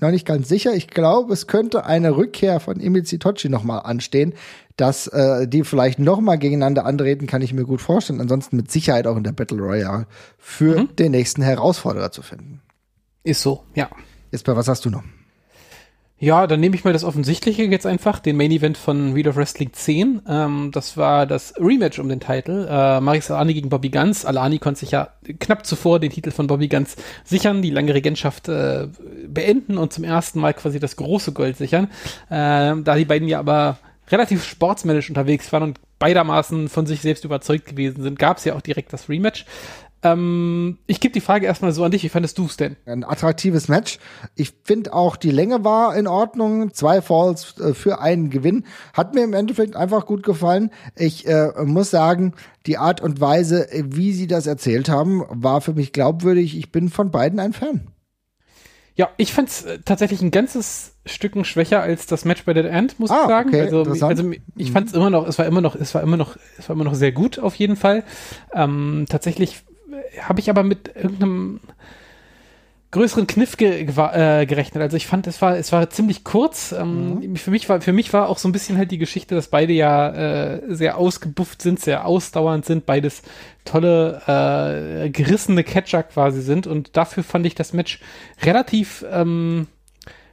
noch 0.00 0.10
nicht 0.10 0.26
ganz 0.26 0.48
sicher. 0.48 0.74
Ich 0.74 0.88
glaube, 0.88 1.32
es 1.32 1.46
könnte 1.46 1.86
eine 1.86 2.16
Rückkehr 2.16 2.60
von 2.60 2.80
Emil 2.80 3.04
Zitochi 3.04 3.48
nochmal 3.48 3.80
anstehen. 3.80 4.34
Dass 4.76 5.06
äh, 5.06 5.48
die 5.48 5.64
vielleicht 5.64 5.98
nochmal 5.98 6.36
gegeneinander 6.36 6.84
antreten, 6.84 7.26
kann 7.26 7.40
ich 7.40 7.54
mir 7.54 7.64
gut 7.64 7.80
vorstellen. 7.80 8.20
Ansonsten 8.20 8.56
mit 8.56 8.70
Sicherheit 8.70 9.06
auch 9.06 9.16
in 9.16 9.24
der 9.24 9.32
Battle 9.32 9.58
Royale 9.58 10.06
für 10.36 10.82
mhm. 10.82 10.96
den 10.96 11.12
nächsten 11.12 11.40
Herausforderer 11.40 12.12
zu 12.12 12.20
finden. 12.20 12.60
Ist 13.22 13.40
so, 13.40 13.64
ja. 13.74 13.88
Jetzt 14.30 14.44
bei 14.44 14.54
was 14.54 14.68
hast 14.68 14.84
du 14.84 14.90
noch? 14.90 15.02
Ja, 16.18 16.46
dann 16.46 16.60
nehme 16.60 16.74
ich 16.74 16.84
mal 16.84 16.94
das 16.94 17.04
Offensichtliche 17.04 17.64
jetzt 17.64 17.84
einfach, 17.84 18.20
den 18.20 18.38
Main 18.38 18.50
Event 18.50 18.78
von 18.78 19.14
Wheel 19.14 19.28
of 19.28 19.36
Wrestling 19.36 19.74
10. 19.74 20.22
Ähm, 20.26 20.70
das 20.72 20.96
war 20.96 21.26
das 21.26 21.52
Rematch 21.58 21.98
um 21.98 22.08
den 22.08 22.20
Titel. 22.20 22.66
Äh, 22.70 23.02
Maris 23.02 23.30
Alani 23.30 23.52
gegen 23.52 23.68
Bobby 23.68 23.90
Guns. 23.90 24.24
Alani 24.24 24.58
konnte 24.58 24.80
sich 24.80 24.92
ja 24.92 25.08
knapp 25.40 25.66
zuvor 25.66 26.00
den 26.00 26.10
Titel 26.10 26.30
von 26.30 26.46
Bobby 26.46 26.68
Guns 26.68 26.96
sichern, 27.24 27.60
die 27.60 27.68
lange 27.68 27.92
Regentschaft 27.92 28.48
äh, 28.48 28.88
beenden 29.28 29.76
und 29.76 29.92
zum 29.92 30.04
ersten 30.04 30.40
Mal 30.40 30.54
quasi 30.54 30.80
das 30.80 30.96
große 30.96 31.32
Gold 31.32 31.58
sichern. 31.58 31.88
Äh, 32.30 32.76
da 32.82 32.94
die 32.96 33.04
beiden 33.04 33.28
ja 33.28 33.38
aber 33.38 33.76
relativ 34.08 34.42
sportsmännisch 34.44 35.10
unterwegs 35.10 35.52
waren 35.52 35.64
und 35.64 35.80
beidermaßen 35.98 36.68
von 36.68 36.86
sich 36.86 37.00
selbst 37.00 37.24
überzeugt 37.24 37.66
gewesen 37.66 38.02
sind, 38.02 38.18
gab 38.18 38.38
es 38.38 38.44
ja 38.44 38.54
auch 38.54 38.60
direkt 38.62 38.92
das 38.92 39.08
Rematch. 39.08 39.44
Ähm, 40.02 40.78
ich 40.86 41.00
gebe 41.00 41.12
die 41.12 41.20
Frage 41.20 41.46
erstmal 41.46 41.72
so 41.72 41.82
an 41.84 41.90
dich. 41.90 42.02
Wie 42.02 42.08
fandest 42.08 42.38
du 42.38 42.46
es 42.46 42.56
denn? 42.56 42.76
Ein 42.86 43.04
attraktives 43.04 43.68
Match. 43.68 43.98
Ich 44.34 44.52
finde 44.64 44.92
auch, 44.92 45.16
die 45.16 45.30
Länge 45.30 45.64
war 45.64 45.96
in 45.96 46.06
Ordnung. 46.06 46.72
Zwei 46.74 47.00
Falls 47.00 47.58
äh, 47.58 47.74
für 47.74 48.00
einen 48.00 48.30
Gewinn. 48.30 48.64
Hat 48.92 49.14
mir 49.14 49.24
im 49.24 49.32
Endeffekt 49.32 49.76
einfach 49.76 50.06
gut 50.06 50.22
gefallen. 50.22 50.70
Ich 50.96 51.26
äh, 51.26 51.50
muss 51.64 51.90
sagen, 51.90 52.34
die 52.66 52.78
Art 52.78 53.00
und 53.00 53.20
Weise, 53.20 53.68
wie 53.72 54.12
sie 54.12 54.26
das 54.26 54.46
erzählt 54.46 54.88
haben, 54.88 55.24
war 55.28 55.60
für 55.60 55.72
mich 55.74 55.92
glaubwürdig. 55.92 56.56
Ich 56.56 56.72
bin 56.72 56.88
von 56.88 57.10
beiden 57.10 57.40
ein 57.40 57.52
Fan. 57.52 57.88
Ja, 58.96 59.10
ich 59.18 59.34
fand 59.34 59.50
es 59.50 59.62
äh, 59.62 59.78
tatsächlich 59.84 60.22
ein 60.22 60.30
ganzes 60.30 60.94
Stücken 61.04 61.44
schwächer 61.44 61.82
als 61.82 62.06
das 62.06 62.24
Match 62.24 62.44
bei 62.44 62.54
Dead 62.54 62.64
End, 62.64 62.98
muss 62.98 63.10
ah, 63.10 63.20
ich 63.22 63.28
sagen. 63.28 63.48
Okay, 63.50 63.60
also, 63.60 63.82
also 63.82 64.30
ich 64.56 64.72
fand 64.72 64.88
es 64.88 64.94
immer 64.94 65.10
noch, 65.10 65.28
es 65.28 65.38
war 65.38 65.44
immer 65.44 65.60
noch, 65.60 65.74
es 65.74 65.94
war 65.94 66.02
immer 66.02 66.16
noch, 66.16 66.36
es 66.58 66.68
war 66.68 66.74
immer 66.74 66.84
noch 66.84 66.94
sehr 66.94 67.12
gut 67.12 67.38
auf 67.38 67.54
jeden 67.56 67.76
Fall. 67.76 68.04
Ähm, 68.54 69.04
tatsächlich 69.08 69.64
habe 70.20 70.40
ich 70.40 70.50
aber 70.50 70.62
mit 70.62 70.94
irgendeinem 70.94 71.60
größeren 72.96 73.26
Kniff 73.26 73.56
ge 73.56 73.82
äh, 73.82 74.46
gerechnet. 74.46 74.82
Also 74.82 74.96
ich 74.96 75.06
fand, 75.06 75.26
es 75.26 75.42
war, 75.42 75.56
es 75.56 75.70
war 75.72 75.90
ziemlich 75.90 76.24
kurz. 76.24 76.72
Ähm, 76.72 77.16
mhm. 77.20 77.36
Für 77.36 77.50
mich 77.50 77.68
war, 77.68 77.80
für 77.80 77.92
mich 77.92 78.12
war 78.12 78.28
auch 78.28 78.38
so 78.38 78.48
ein 78.48 78.52
bisschen 78.52 78.78
halt 78.78 78.90
die 78.90 78.98
Geschichte, 78.98 79.34
dass 79.34 79.48
beide 79.48 79.72
ja 79.72 80.54
äh, 80.54 80.62
sehr 80.68 80.96
ausgebufft 80.96 81.60
sind, 81.60 81.80
sehr 81.80 82.06
ausdauernd 82.06 82.64
sind, 82.64 82.86
beides 82.86 83.22
tolle 83.64 84.22
äh, 84.26 85.10
gerissene 85.10 85.64
Catcher 85.64 86.04
quasi 86.04 86.40
sind. 86.40 86.66
Und 86.66 86.96
dafür 86.96 87.22
fand 87.22 87.44
ich 87.46 87.54
das 87.54 87.72
Match 87.72 88.00
relativ 88.42 89.04
ähm, 89.10 89.66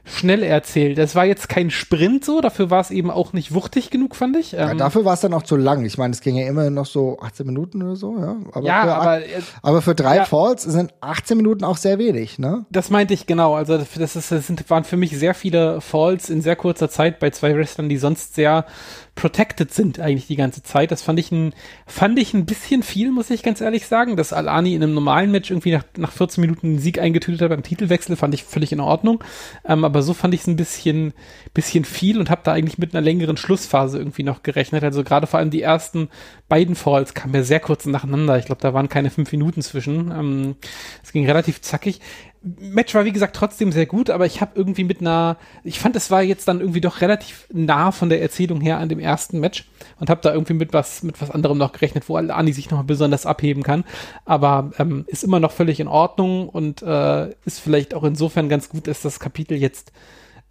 schnell 0.04 0.42
erzählt. 0.42 0.98
Das 0.98 1.14
war 1.14 1.24
jetzt 1.24 1.48
kein 1.48 1.70
Sprint 1.70 2.24
so, 2.24 2.40
dafür 2.40 2.70
war 2.70 2.80
es 2.80 2.90
eben 2.90 3.10
auch 3.10 3.32
nicht 3.32 3.54
wuchtig 3.54 3.90
genug, 3.90 4.14
fand 4.14 4.36
ich. 4.36 4.52
Ja, 4.52 4.70
ähm, 4.70 4.78
dafür 4.78 5.04
war 5.04 5.14
es 5.14 5.20
dann 5.20 5.32
auch 5.32 5.42
zu 5.42 5.56
lang. 5.56 5.84
Ich 5.84 5.96
meine, 5.96 6.12
es 6.12 6.20
ging 6.20 6.36
ja 6.36 6.46
immer 6.46 6.68
noch 6.70 6.86
so 6.86 7.18
18 7.20 7.46
Minuten 7.46 7.82
oder 7.82 7.96
so, 7.96 8.18
ja. 8.18 8.36
Aber 8.52 8.66
ja, 8.66 8.82
für, 8.82 8.94
aber, 8.94 9.22
aber 9.62 9.82
für 9.82 9.94
drei 9.94 10.16
ja, 10.16 10.24
Falls 10.26 10.62
sind 10.62 10.92
18 11.00 11.36
Minuten 11.36 11.64
auch 11.64 11.78
sehr 11.78 11.98
wenig, 11.98 12.38
ne? 12.38 12.66
Das 12.70 12.90
meinte 12.90 13.14
ich 13.14 13.26
genau. 13.26 13.54
Also 13.54 13.78
das, 13.78 14.16
ist, 14.16 14.30
das 14.30 14.46
sind, 14.46 14.68
waren 14.68 14.84
für 14.84 14.96
mich 14.96 15.16
sehr 15.16 15.34
viele 15.34 15.80
Falls 15.80 16.28
in 16.28 16.42
sehr 16.42 16.56
kurzer 16.56 16.90
Zeit 16.90 17.18
bei 17.18 17.30
zwei 17.30 17.56
Wrestlern, 17.56 17.88
die 17.88 17.96
sonst 17.96 18.34
sehr 18.34 18.66
protected 19.14 19.72
sind 19.72 20.00
eigentlich 20.00 20.26
die 20.26 20.36
ganze 20.36 20.62
Zeit. 20.62 20.90
Das 20.90 21.02
fand 21.02 21.18
ich 21.18 21.30
ein, 21.30 21.54
fand 21.86 22.18
ich 22.18 22.34
ein 22.34 22.46
bisschen 22.46 22.82
viel, 22.82 23.12
muss 23.12 23.30
ich 23.30 23.42
ganz 23.42 23.60
ehrlich 23.60 23.86
sagen. 23.86 24.16
Dass 24.16 24.32
Alani 24.32 24.74
in 24.74 24.82
einem 24.82 24.94
normalen 24.94 25.30
Match 25.30 25.50
irgendwie 25.50 25.72
nach, 25.72 25.84
nach 25.96 26.12
14 26.12 26.40
Minuten 26.40 26.66
einen 26.66 26.78
Sieg 26.78 26.98
eingetütet 26.98 27.42
hat 27.42 27.50
beim 27.50 27.62
Titelwechsel, 27.62 28.16
fand 28.16 28.34
ich 28.34 28.44
völlig 28.44 28.72
in 28.72 28.80
Ordnung. 28.80 29.22
Ähm, 29.64 29.84
aber 29.84 30.02
so 30.02 30.14
fand 30.14 30.34
ich 30.34 30.40
es 30.40 30.46
ein 30.46 30.56
bisschen, 30.56 31.12
bisschen 31.52 31.84
viel 31.84 32.18
und 32.18 32.30
habe 32.30 32.42
da 32.44 32.52
eigentlich 32.52 32.78
mit 32.78 32.94
einer 32.94 33.02
längeren 33.02 33.36
Schlussphase 33.36 33.98
irgendwie 33.98 34.24
noch 34.24 34.42
gerechnet. 34.42 34.82
Also 34.82 35.04
gerade 35.04 35.26
vor 35.26 35.38
allem 35.38 35.50
die 35.50 35.62
ersten 35.62 36.08
beiden 36.48 36.74
Falls 36.74 37.14
kamen 37.14 37.34
ja 37.34 37.42
sehr 37.42 37.60
kurz 37.60 37.86
nacheinander. 37.86 38.38
Ich 38.38 38.46
glaube, 38.46 38.62
da 38.62 38.74
waren 38.74 38.88
keine 38.88 39.10
fünf 39.10 39.30
Minuten 39.30 39.62
zwischen. 39.62 40.10
Ähm, 40.10 40.56
es 41.02 41.12
ging 41.12 41.26
relativ 41.26 41.60
zackig. 41.60 42.00
Match 42.44 42.94
war 42.94 43.04
wie 43.04 43.12
gesagt 43.12 43.34
trotzdem 43.34 43.72
sehr 43.72 43.86
gut, 43.86 44.10
aber 44.10 44.26
ich 44.26 44.40
habe 44.40 44.52
irgendwie 44.54 44.84
mit 44.84 45.00
einer, 45.00 45.38
ich 45.62 45.80
fand, 45.80 45.96
es 45.96 46.10
war 46.10 46.22
jetzt 46.22 46.46
dann 46.46 46.60
irgendwie 46.60 46.82
doch 46.82 47.00
relativ 47.00 47.48
nah 47.52 47.90
von 47.90 48.10
der 48.10 48.20
Erzählung 48.20 48.60
her 48.60 48.78
an 48.78 48.90
dem 48.90 49.00
ersten 49.00 49.40
Match 49.40 49.66
und 49.98 50.10
habe 50.10 50.20
da 50.20 50.32
irgendwie 50.32 50.52
mit 50.52 50.72
was 50.72 51.02
mit 51.02 51.20
was 51.22 51.30
anderem 51.30 51.56
noch 51.56 51.72
gerechnet, 51.72 52.08
wo 52.08 52.16
Ani 52.16 52.52
sich 52.52 52.70
nochmal 52.70 52.84
besonders 52.84 53.24
abheben 53.24 53.62
kann. 53.62 53.84
Aber 54.26 54.72
ähm, 54.78 55.04
ist 55.06 55.24
immer 55.24 55.40
noch 55.40 55.52
völlig 55.52 55.80
in 55.80 55.88
Ordnung 55.88 56.48
und 56.48 56.82
äh, 56.82 57.30
ist 57.46 57.60
vielleicht 57.60 57.94
auch 57.94 58.04
insofern 58.04 58.48
ganz 58.48 58.68
gut, 58.68 58.86
dass 58.88 59.00
das 59.00 59.20
Kapitel 59.20 59.56
jetzt 59.56 59.92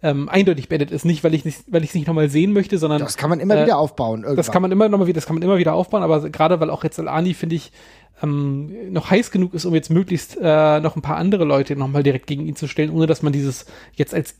ähm, 0.04 0.28
eindeutig 0.28 0.68
beendet 0.68 0.90
ist. 0.90 1.06
Nicht, 1.06 1.24
weil 1.24 1.32
ich 1.32 1.46
nicht, 1.46 1.64
weil 1.66 1.82
ich 1.82 1.90
es 1.90 1.94
nicht 1.94 2.06
nochmal 2.06 2.28
sehen 2.28 2.52
möchte, 2.52 2.76
sondern 2.76 3.00
das 3.00 3.16
kann 3.16 3.30
man 3.30 3.40
immer 3.40 3.56
äh, 3.56 3.64
wieder 3.64 3.78
aufbauen. 3.78 4.20
Irgendwann. 4.20 4.36
Das 4.36 4.50
kann 4.52 4.60
man 4.60 4.70
immer 4.70 4.88
noch 4.88 4.98
mal 4.98 5.06
wieder, 5.06 5.14
das 5.14 5.26
kann 5.26 5.34
man 5.34 5.42
immer 5.42 5.56
wieder 5.56 5.72
aufbauen. 5.72 6.02
Aber 6.02 6.28
gerade 6.28 6.60
weil 6.60 6.68
auch 6.68 6.84
jetzt 6.84 7.00
Ani 7.00 7.32
finde 7.32 7.56
ich 7.56 7.72
ähm, 8.22 8.92
noch 8.92 9.10
heiß 9.10 9.30
genug 9.30 9.54
ist, 9.54 9.64
um 9.64 9.74
jetzt 9.74 9.90
möglichst 9.90 10.36
äh, 10.40 10.80
noch 10.80 10.96
ein 10.96 11.02
paar 11.02 11.16
andere 11.16 11.44
Leute 11.44 11.76
nochmal 11.76 12.02
direkt 12.02 12.26
gegen 12.26 12.46
ihn 12.46 12.56
zu 12.56 12.68
stellen, 12.68 12.90
ohne 12.90 13.06
dass 13.06 13.22
man 13.22 13.32
dieses 13.32 13.66
jetzt 13.96 14.14
als 14.14 14.36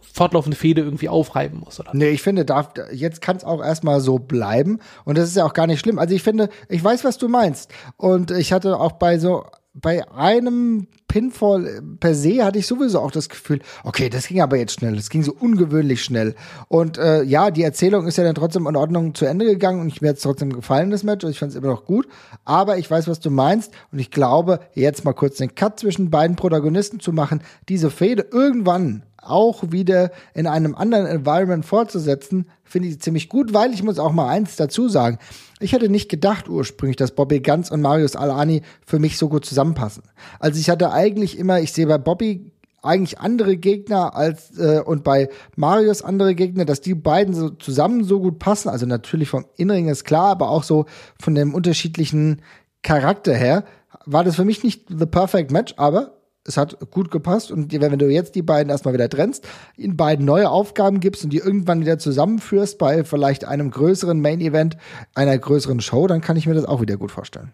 fortlaufende 0.00 0.56
Fehde 0.56 0.82
irgendwie 0.82 1.08
aufreiben 1.08 1.60
muss, 1.60 1.78
oder? 1.78 1.90
Nee, 1.94 2.10
ich 2.10 2.22
finde, 2.22 2.44
darf, 2.44 2.70
jetzt 2.92 3.22
kann 3.22 3.36
es 3.36 3.44
auch 3.44 3.62
erstmal 3.62 4.00
so 4.00 4.18
bleiben. 4.18 4.80
Und 5.04 5.16
das 5.16 5.28
ist 5.28 5.36
ja 5.36 5.44
auch 5.44 5.54
gar 5.54 5.66
nicht 5.66 5.80
schlimm. 5.80 5.98
Also 5.98 6.14
ich 6.14 6.22
finde, 6.22 6.48
ich 6.68 6.82
weiß, 6.82 7.04
was 7.04 7.18
du 7.18 7.28
meinst. 7.28 7.70
Und 7.96 8.30
ich 8.30 8.52
hatte 8.52 8.78
auch 8.78 8.92
bei 8.92 9.18
so 9.18 9.44
bei 9.74 10.10
einem 10.10 10.88
Pinfall 11.06 11.82
per 12.00 12.14
se 12.14 12.44
hatte 12.44 12.58
ich 12.58 12.66
sowieso 12.66 13.00
auch 13.00 13.10
das 13.10 13.28
Gefühl, 13.28 13.60
okay, 13.84 14.08
das 14.08 14.26
ging 14.26 14.40
aber 14.40 14.56
jetzt 14.56 14.74
schnell, 14.74 14.96
das 14.96 15.08
ging 15.08 15.22
so 15.22 15.32
ungewöhnlich 15.32 16.02
schnell. 16.02 16.34
Und 16.68 16.98
äh, 16.98 17.22
ja, 17.22 17.50
die 17.50 17.62
Erzählung 17.62 18.06
ist 18.06 18.18
ja 18.18 18.24
dann 18.24 18.34
trotzdem 18.34 18.66
in 18.66 18.76
Ordnung 18.76 19.14
zu 19.14 19.24
Ende 19.24 19.46
gegangen 19.46 19.80
und 19.80 19.88
ich 19.88 20.00
mir 20.00 20.08
jetzt 20.08 20.22
trotzdem 20.22 20.52
gefallen, 20.52 20.90
das 20.90 21.04
Match, 21.04 21.24
ich 21.24 21.38
fand 21.38 21.52
es 21.52 21.56
immer 21.56 21.68
noch 21.68 21.84
gut. 21.84 22.08
Aber 22.44 22.78
ich 22.78 22.90
weiß, 22.90 23.08
was 23.08 23.20
du 23.20 23.30
meinst 23.30 23.72
und 23.92 23.98
ich 23.98 24.10
glaube, 24.10 24.60
jetzt 24.74 25.04
mal 25.04 25.14
kurz 25.14 25.36
den 25.36 25.54
Cut 25.54 25.78
zwischen 25.80 26.10
beiden 26.10 26.36
Protagonisten 26.36 27.00
zu 27.00 27.12
machen, 27.12 27.42
diese 27.68 27.90
Fehde 27.90 28.26
irgendwann 28.30 29.04
auch 29.22 29.70
wieder 29.70 30.10
in 30.34 30.46
einem 30.46 30.74
anderen 30.74 31.06
Environment 31.06 31.64
fortzusetzen, 31.64 32.46
finde 32.64 32.88
ich 32.88 33.00
ziemlich 33.00 33.28
gut, 33.28 33.52
weil 33.52 33.72
ich 33.72 33.82
muss 33.82 33.98
auch 33.98 34.12
mal 34.12 34.28
eins 34.28 34.56
dazu 34.56 34.88
sagen. 34.88 35.18
Ich 35.60 35.72
hätte 35.72 35.88
nicht 35.88 36.08
gedacht 36.08 36.48
ursprünglich, 36.48 36.96
dass 36.96 37.12
Bobby 37.12 37.40
Ganz 37.40 37.70
und 37.70 37.80
Marius 37.80 38.16
Alani 38.16 38.62
für 38.86 38.98
mich 38.98 39.18
so 39.18 39.28
gut 39.28 39.44
zusammenpassen. 39.44 40.04
Also 40.38 40.60
ich 40.60 40.70
hatte 40.70 40.92
eigentlich 40.92 41.38
immer, 41.38 41.60
ich 41.60 41.72
sehe 41.72 41.86
bei 41.86 41.98
Bobby 41.98 42.52
eigentlich 42.82 43.18
andere 43.18 43.56
Gegner 43.56 44.14
als 44.14 44.56
äh, 44.56 44.80
und 44.84 45.02
bei 45.02 45.28
Marius 45.56 46.02
andere 46.02 46.34
Gegner, 46.34 46.64
dass 46.64 46.80
die 46.80 46.94
beiden 46.94 47.34
so 47.34 47.50
zusammen 47.50 48.04
so 48.04 48.20
gut 48.20 48.38
passen. 48.38 48.68
Also 48.68 48.86
natürlich 48.86 49.28
vom 49.28 49.46
Inneren 49.56 49.88
ist 49.88 50.04
klar, 50.04 50.26
aber 50.26 50.50
auch 50.50 50.62
so 50.62 50.86
von 51.20 51.34
dem 51.34 51.54
unterschiedlichen 51.54 52.42
Charakter 52.82 53.34
her 53.34 53.64
war 54.06 54.24
das 54.24 54.36
für 54.36 54.44
mich 54.44 54.62
nicht 54.62 54.86
the 54.88 55.06
perfect 55.06 55.50
match, 55.50 55.74
aber 55.76 56.17
es 56.48 56.56
hat 56.56 56.90
gut 56.90 57.10
gepasst 57.10 57.52
und 57.52 57.72
wenn 57.72 57.98
du 57.98 58.08
jetzt 58.08 58.34
die 58.34 58.42
beiden 58.42 58.70
erstmal 58.70 58.94
wieder 58.94 59.08
trennst, 59.08 59.46
ihnen 59.76 59.96
beiden 59.96 60.24
neue 60.24 60.50
Aufgaben 60.50 61.00
gibst 61.00 61.24
und 61.24 61.32
die 61.32 61.38
irgendwann 61.38 61.80
wieder 61.80 61.98
zusammenführst 61.98 62.78
bei 62.78 63.04
vielleicht 63.04 63.44
einem 63.44 63.70
größeren 63.70 64.20
Main 64.20 64.40
Event, 64.40 64.76
einer 65.14 65.36
größeren 65.38 65.80
Show, 65.80 66.06
dann 66.06 66.20
kann 66.20 66.36
ich 66.36 66.46
mir 66.46 66.54
das 66.54 66.64
auch 66.64 66.80
wieder 66.80 66.96
gut 66.96 67.12
vorstellen. 67.12 67.52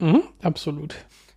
Mhm, 0.00 0.22
absolut. 0.42 0.94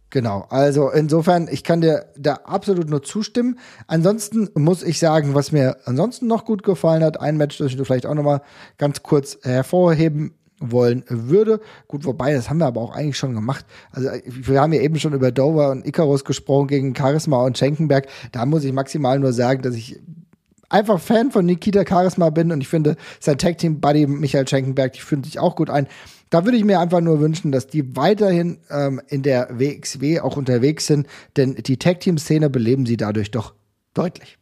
Genau, 0.09 0.45
also 0.49 0.89
insofern, 0.89 1.49
ich 1.51 1.65
kann 1.65 1.81
dir 1.81 2.05
da 2.17 2.35
absolut 2.45 2.89
nur 2.89 3.03
zustimmen. 3.03 3.59
Ansonsten 3.87 4.49
muss 4.55 4.81
ich 4.81 4.99
sagen, 4.99 5.35
was 5.35 5.51
mir 5.51 5.77
ansonsten 5.83 6.27
noch 6.27 6.45
gut 6.45 6.63
gefallen 6.63 7.03
hat, 7.03 7.19
ein 7.19 7.35
Match, 7.35 7.57
das 7.57 7.73
ich 7.73 7.77
vielleicht 7.77 8.05
auch 8.05 8.13
noch 8.13 8.23
mal 8.23 8.41
ganz 8.77 9.03
kurz 9.03 9.37
hervorheben 9.43 10.33
wollen 10.59 11.03
würde. 11.07 11.59
Gut, 11.87 12.05
wobei, 12.05 12.33
das 12.33 12.49
haben 12.49 12.57
wir 12.57 12.65
aber 12.65 12.81
auch 12.81 12.95
eigentlich 12.95 13.17
schon 13.17 13.33
gemacht. 13.33 13.65
Also 13.91 14.09
wir 14.25 14.61
haben 14.61 14.73
ja 14.73 14.81
eben 14.81 14.99
schon 14.99 15.13
über 15.13 15.31
Dover 15.31 15.71
und 15.71 15.85
Icarus 15.85 16.25
gesprochen 16.25 16.67
gegen 16.67 16.95
Charisma 16.95 17.43
und 17.43 17.57
Schenkenberg. 17.57 18.07
Da 18.31 18.45
muss 18.45 18.63
ich 18.63 18.73
maximal 18.73 19.19
nur 19.19 19.33
sagen, 19.33 19.61
dass 19.61 19.75
ich 19.75 19.99
einfach 20.69 20.99
Fan 20.99 21.31
von 21.31 21.45
Nikita 21.45 21.83
Charisma 21.87 22.29
bin 22.29 22.51
und 22.51 22.61
ich 22.61 22.67
finde, 22.67 22.97
sein 23.19 23.37
Tag 23.37 23.57
Team 23.57 23.79
Buddy 23.79 24.07
Michael 24.07 24.47
Schenkenberg, 24.47 24.93
die 24.93 25.01
fühlen 25.01 25.23
sich 25.23 25.39
auch 25.39 25.55
gut 25.55 25.69
ein. 25.69 25.87
Da 26.29 26.43
würde 26.43 26.57
ich 26.57 26.65
mir 26.65 26.79
einfach 26.79 26.99
nur 26.99 27.21
wünschen, 27.21 27.51
dass 27.51 27.67
die 27.67 27.95
weiterhin 27.95 28.57
ähm, 28.69 29.01
in 29.07 29.23
der 29.23 29.47
WXW 29.59 30.19
auch 30.19 30.35
unterwegs 30.35 30.85
sind, 30.85 31.07
denn 31.37 31.55
die 31.55 31.77
Tag 31.77 32.01
Team 32.01 32.17
Szene 32.17 32.49
beleben 32.49 32.85
sie 32.85 32.97
dadurch 32.97 33.31
doch 33.31 33.53
deutlich. 33.93 34.37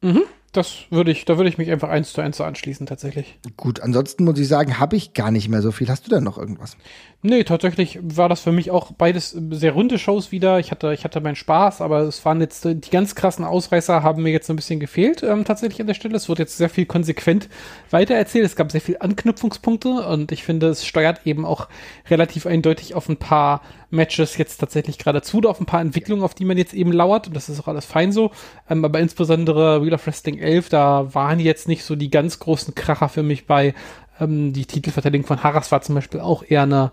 Mhm. 0.00 0.22
Das 0.52 0.84
würde 0.88 1.10
ich, 1.10 1.26
da 1.26 1.36
würde 1.36 1.50
ich 1.50 1.58
mich 1.58 1.70
einfach 1.70 1.90
eins 1.90 2.12
zu 2.12 2.22
eins 2.22 2.40
anschließen, 2.40 2.86
tatsächlich. 2.86 3.38
Gut, 3.58 3.80
ansonsten 3.80 4.24
muss 4.24 4.38
ich 4.38 4.48
sagen, 4.48 4.78
habe 4.78 4.96
ich 4.96 5.12
gar 5.12 5.30
nicht 5.30 5.50
mehr 5.50 5.60
so 5.60 5.72
viel. 5.72 5.88
Hast 5.88 6.06
du 6.06 6.10
denn 6.10 6.24
noch 6.24 6.38
irgendwas? 6.38 6.76
Nee, 7.20 7.42
tatsächlich 7.42 7.98
war 8.00 8.28
das 8.28 8.40
für 8.42 8.52
mich 8.52 8.70
auch 8.70 8.92
beides 8.92 9.30
sehr 9.50 9.72
runde 9.72 9.98
Shows 9.98 10.30
wieder. 10.30 10.60
Ich 10.60 10.70
hatte, 10.70 10.94
ich 10.94 11.02
hatte 11.02 11.20
meinen 11.20 11.34
Spaß, 11.34 11.80
aber 11.80 12.02
es 12.02 12.24
waren 12.24 12.40
jetzt, 12.40 12.64
die 12.64 12.90
ganz 12.90 13.16
krassen 13.16 13.44
Ausreißer 13.44 14.04
haben 14.04 14.22
mir 14.22 14.30
jetzt 14.30 14.48
ein 14.48 14.56
bisschen 14.56 14.78
gefehlt, 14.78 15.24
ähm, 15.24 15.44
tatsächlich 15.44 15.80
an 15.80 15.88
der 15.88 15.94
Stelle. 15.94 16.16
Es 16.16 16.28
wurde 16.28 16.44
jetzt 16.44 16.56
sehr 16.56 16.70
viel 16.70 16.86
konsequent 16.86 17.48
weitererzählt. 17.90 18.46
Es 18.46 18.54
gab 18.54 18.70
sehr 18.70 18.80
viel 18.80 18.98
Anknüpfungspunkte 19.00 19.88
und 20.06 20.30
ich 20.30 20.44
finde, 20.44 20.68
es 20.68 20.86
steuert 20.86 21.26
eben 21.26 21.44
auch 21.44 21.68
relativ 22.08 22.46
eindeutig 22.46 22.94
auf 22.94 23.08
ein 23.08 23.16
paar 23.16 23.62
Matches 23.90 24.36
jetzt 24.36 24.58
tatsächlich 24.58 24.98
gerade 24.98 25.22
zu, 25.22 25.40
auf 25.40 25.60
ein 25.60 25.66
paar 25.66 25.80
Entwicklungen, 25.80 26.22
auf 26.22 26.34
die 26.34 26.44
man 26.44 26.58
jetzt 26.58 26.74
eben 26.74 26.92
lauert. 26.92 27.26
Und 27.26 27.34
das 27.34 27.48
ist 27.48 27.58
auch 27.60 27.68
alles 27.68 27.84
fein 27.84 28.12
so. 28.12 28.30
Ähm, 28.70 28.84
aber 28.84 29.00
insbesondere 29.00 29.82
Wheel 29.82 29.94
of 29.94 30.06
Wrestling 30.06 30.37
11, 30.40 30.68
da 30.68 31.14
waren 31.14 31.40
jetzt 31.40 31.68
nicht 31.68 31.84
so 31.84 31.96
die 31.96 32.10
ganz 32.10 32.38
großen 32.38 32.74
Kracher 32.74 33.08
für 33.08 33.22
mich 33.22 33.46
bei. 33.46 33.74
Ähm, 34.20 34.52
die 34.52 34.64
Titelverteidigung 34.64 35.26
von 35.26 35.42
Harras 35.42 35.70
war 35.72 35.82
zum 35.82 35.94
Beispiel 35.94 36.20
auch 36.20 36.42
eher 36.46 36.62
eine, 36.62 36.92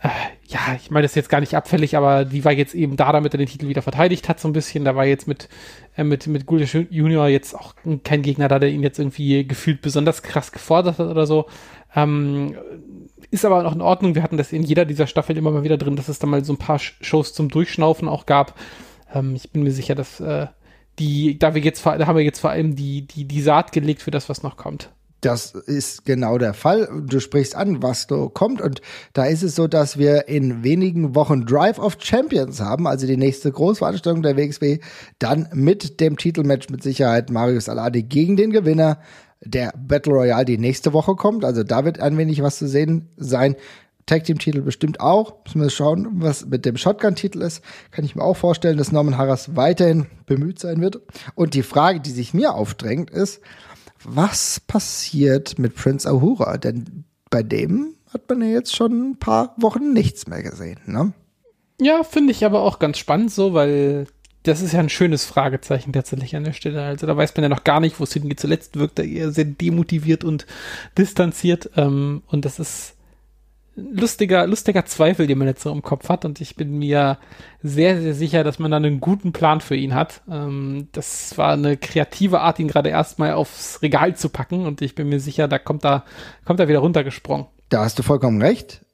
äh, 0.00 0.08
ja, 0.46 0.60
ich 0.76 0.90
meine 0.90 1.02
das 1.04 1.12
ist 1.12 1.16
jetzt 1.16 1.28
gar 1.30 1.40
nicht 1.40 1.56
abfällig, 1.56 1.96
aber 1.96 2.24
die 2.24 2.44
war 2.44 2.52
jetzt 2.52 2.74
eben 2.74 2.96
da, 2.96 3.10
damit 3.12 3.34
er 3.34 3.38
den 3.38 3.48
Titel 3.48 3.68
wieder 3.68 3.82
verteidigt 3.82 4.28
hat, 4.28 4.38
so 4.38 4.48
ein 4.48 4.52
bisschen. 4.52 4.84
Da 4.84 4.94
war 4.94 5.06
jetzt 5.06 5.26
mit, 5.26 5.48
äh, 5.96 6.04
mit, 6.04 6.26
mit 6.26 6.46
Gullish 6.46 6.74
Junior 6.90 7.28
jetzt 7.28 7.54
auch 7.54 7.74
kein 8.04 8.22
Gegner 8.22 8.48
da, 8.48 8.58
der 8.58 8.70
ihn 8.70 8.82
jetzt 8.82 8.98
irgendwie 8.98 9.46
gefühlt 9.46 9.82
besonders 9.82 10.22
krass 10.22 10.52
gefordert 10.52 10.98
hat 10.98 11.08
oder 11.08 11.26
so. 11.26 11.46
Ähm, 11.96 12.56
ist 13.30 13.44
aber 13.44 13.62
noch 13.62 13.74
in 13.74 13.80
Ordnung. 13.80 14.14
Wir 14.14 14.22
hatten 14.22 14.36
das 14.36 14.52
in 14.52 14.62
jeder 14.62 14.84
dieser 14.84 15.06
Staffeln 15.06 15.38
immer 15.38 15.50
mal 15.50 15.64
wieder 15.64 15.78
drin, 15.78 15.96
dass 15.96 16.08
es 16.08 16.18
da 16.18 16.26
mal 16.26 16.44
so 16.44 16.52
ein 16.52 16.58
paar 16.58 16.78
Shows 16.78 17.32
zum 17.32 17.48
Durchschnaufen 17.48 18.08
auch 18.08 18.26
gab. 18.26 18.54
Ähm, 19.12 19.34
ich 19.34 19.50
bin 19.50 19.62
mir 19.62 19.72
sicher, 19.72 19.94
dass 19.94 20.20
äh, 20.20 20.46
die, 20.98 21.38
da 21.38 21.54
wir 21.54 21.62
jetzt, 21.62 21.84
da 21.84 22.06
haben 22.06 22.16
wir 22.16 22.24
jetzt 22.24 22.40
vor 22.40 22.50
allem 22.50 22.76
die, 22.76 23.06
die, 23.06 23.24
die 23.24 23.40
Saat 23.40 23.72
gelegt 23.72 24.02
für 24.02 24.10
das, 24.10 24.28
was 24.28 24.42
noch 24.42 24.56
kommt. 24.56 24.90
Das 25.24 25.54
ist 25.54 26.04
genau 26.04 26.36
der 26.36 26.52
Fall. 26.52 26.86
Du 27.06 27.18
sprichst 27.18 27.56
an, 27.56 27.82
was 27.82 28.06
da 28.06 28.28
kommt. 28.32 28.60
Und 28.60 28.82
da 29.14 29.24
ist 29.24 29.42
es 29.42 29.54
so, 29.54 29.66
dass 29.66 29.96
wir 29.96 30.28
in 30.28 30.62
wenigen 30.62 31.14
Wochen 31.14 31.46
Drive 31.46 31.78
of 31.78 31.96
Champions 31.98 32.60
haben, 32.60 32.86
also 32.86 33.06
die 33.06 33.16
nächste 33.16 33.50
Großveranstaltung 33.50 34.22
der 34.22 34.36
WXW, 34.36 34.80
dann 35.18 35.48
mit 35.54 35.98
dem 36.00 36.18
Titelmatch 36.18 36.68
mit 36.68 36.82
Sicherheit 36.82 37.30
Marius 37.30 37.70
Aladi 37.70 38.02
gegen 38.02 38.36
den 38.36 38.50
Gewinner 38.50 38.98
der 39.40 39.72
Battle 39.78 40.12
Royale, 40.12 40.44
die 40.44 40.58
nächste 40.58 40.92
Woche 40.92 41.14
kommt. 41.14 41.44
Also 41.44 41.62
da 41.62 41.86
wird 41.86 42.00
ein 42.00 42.18
wenig 42.18 42.42
was 42.42 42.58
zu 42.58 42.68
sehen 42.68 43.08
sein. 43.16 43.56
Tag 44.06 44.24
Team 44.24 44.38
Titel 44.38 44.60
bestimmt 44.60 45.00
auch. 45.00 45.36
Müssen 45.44 45.62
wir 45.62 45.70
schauen, 45.70 46.08
was 46.14 46.46
mit 46.46 46.66
dem 46.66 46.76
Shotgun 46.76 47.14
Titel 47.14 47.40
ist. 47.40 47.62
Kann 47.90 48.04
ich 48.04 48.14
mir 48.14 48.22
auch 48.22 48.36
vorstellen, 48.36 48.76
dass 48.76 48.92
Norman 48.92 49.16
Harras 49.16 49.56
weiterhin 49.56 50.06
bemüht 50.26 50.58
sein 50.58 50.80
wird. 50.80 51.00
Und 51.34 51.54
die 51.54 51.62
Frage, 51.62 52.00
die 52.00 52.10
sich 52.10 52.34
mir 52.34 52.54
aufdrängt, 52.54 53.10
ist, 53.10 53.40
was 54.02 54.60
passiert 54.60 55.58
mit 55.58 55.74
Prince 55.74 56.08
Ahura? 56.08 56.58
Denn 56.58 57.04
bei 57.30 57.42
dem 57.42 57.94
hat 58.12 58.28
man 58.28 58.42
ja 58.42 58.48
jetzt 58.48 58.76
schon 58.76 59.10
ein 59.10 59.16
paar 59.18 59.54
Wochen 59.56 59.92
nichts 59.92 60.26
mehr 60.26 60.42
gesehen, 60.42 60.78
ne? 60.86 61.12
Ja, 61.80 62.04
finde 62.04 62.30
ich 62.30 62.44
aber 62.44 62.62
auch 62.62 62.78
ganz 62.78 62.98
spannend 62.98 63.32
so, 63.32 63.52
weil 63.52 64.06
das 64.44 64.60
ist 64.60 64.72
ja 64.72 64.80
ein 64.80 64.90
schönes 64.90 65.24
Fragezeichen 65.24 65.92
tatsächlich 65.92 66.36
an 66.36 66.44
der 66.44 66.52
Stelle. 66.52 66.82
Also 66.82 67.06
da 67.06 67.16
weiß 67.16 67.34
man 67.34 67.42
ja 67.42 67.48
noch 67.48 67.64
gar 67.64 67.80
nicht, 67.80 67.98
wo 67.98 68.04
es 68.04 68.12
hingeht. 68.12 68.38
Zuletzt 68.38 68.78
wirkt 68.78 68.98
er 68.98 69.06
eher 69.06 69.32
sehr 69.32 69.46
demotiviert 69.46 70.22
und 70.22 70.46
distanziert. 70.96 71.70
Ähm, 71.76 72.22
und 72.28 72.44
das 72.44 72.60
ist 72.60 72.94
lustiger, 73.76 74.46
lustiger 74.46 74.84
Zweifel, 74.84 75.26
den 75.26 75.38
man 75.38 75.48
jetzt 75.48 75.62
so 75.62 75.72
im 75.72 75.82
Kopf 75.82 76.08
hat. 76.08 76.24
Und 76.24 76.40
ich 76.40 76.56
bin 76.56 76.78
mir 76.78 77.18
sehr, 77.62 78.00
sehr 78.00 78.14
sicher, 78.14 78.44
dass 78.44 78.58
man 78.58 78.70
da 78.70 78.76
einen 78.76 79.00
guten 79.00 79.32
Plan 79.32 79.60
für 79.60 79.76
ihn 79.76 79.94
hat. 79.94 80.22
Ähm, 80.30 80.88
das 80.92 81.36
war 81.38 81.52
eine 81.52 81.76
kreative 81.76 82.40
Art, 82.40 82.58
ihn 82.58 82.68
gerade 82.68 82.90
erstmal 82.90 83.32
aufs 83.32 83.82
Regal 83.82 84.16
zu 84.16 84.28
packen. 84.28 84.66
Und 84.66 84.82
ich 84.82 84.94
bin 84.94 85.08
mir 85.08 85.20
sicher, 85.20 85.48
da 85.48 85.58
kommt 85.58 85.84
er, 85.84 86.04
kommt 86.44 86.60
er 86.60 86.68
wieder 86.68 86.80
runtergesprungen. 86.80 87.46
Da 87.68 87.84
hast 87.84 87.98
du 87.98 88.02
vollkommen 88.02 88.40
recht 88.40 88.84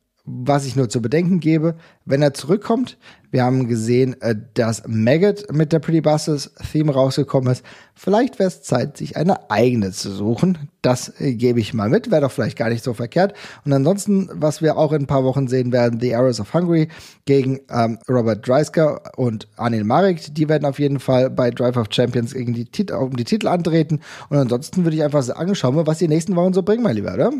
was 0.45 0.67
ich 0.67 0.77
nur 0.77 0.89
zu 0.89 1.03
bedenken 1.03 1.41
gebe, 1.41 1.75
wenn 2.05 2.23
er 2.23 2.35
zurückkommt, 2.35 2.99
wir 3.31 3.45
haben 3.45 3.69
gesehen, 3.69 4.21
äh, 4.23 4.35
dass 4.55 4.83
Maggot 4.87 5.53
mit 5.53 5.73
der 5.73 5.79
Pretty 5.79 6.01
Buses 6.01 6.53
Theme 6.73 6.93
rausgekommen 6.93 7.53
ist. 7.53 7.65
Vielleicht 7.95 8.39
wäre 8.39 8.49
es 8.49 8.63
Zeit, 8.63 8.97
sich 8.97 9.17
eine 9.17 9.51
eigene 9.51 9.93
zu 9.93 10.11
suchen. 10.11 10.71
Das 10.83 11.21
äh, 11.21 11.35
gebe 11.35 11.61
ich 11.61 11.73
mal 11.73 11.89
mit, 11.89 12.11
wäre 12.11 12.23
doch 12.23 12.33
vielleicht 12.33 12.59
gar 12.59 12.71
nicht 12.71 12.83
so 12.83 12.93
verkehrt. 12.93 13.35
Und 13.65 13.73
ansonsten, 13.73 14.29
was 14.33 14.63
wir 14.63 14.77
auch 14.77 14.93
in 14.93 15.03
ein 15.03 15.07
paar 15.07 15.25
Wochen 15.25 15.47
sehen 15.47 15.71
werden, 15.71 16.01
The 16.01 16.15
Arrows 16.15 16.41
of 16.41 16.53
Hungary 16.53 16.89
gegen 17.25 17.61
ähm, 17.71 17.99
Robert 18.09 18.47
Dreisker 18.47 19.01
und 19.17 19.47
Anil 19.57 19.85
Marek. 19.85 20.35
Die 20.35 20.49
werden 20.49 20.65
auf 20.65 20.81
jeden 20.81 20.99
Fall 20.99 21.31
bei 21.31 21.51
Drive 21.51 21.77
of 21.77 21.87
Champions 21.91 22.35
gegen 22.35 22.53
die 22.53 22.65
Tit 22.65 22.91
um 22.91 23.17
die 23.17 23.25
Titel 23.25 23.47
antreten. 23.47 24.01
Und 24.29 24.39
ansonsten 24.39 24.85
würde 24.85 24.97
ich 24.97 25.05
einfach 25.05 25.23
sagen, 25.23 25.55
schauen 25.55 25.77
wir, 25.77 25.87
was 25.87 25.99
die 25.99 26.09
nächsten 26.09 26.35
Wochen 26.35 26.53
so 26.53 26.63
bringen, 26.63 26.83
mein 26.83 26.97
Lieber, 26.97 27.15
oder? 27.15 27.33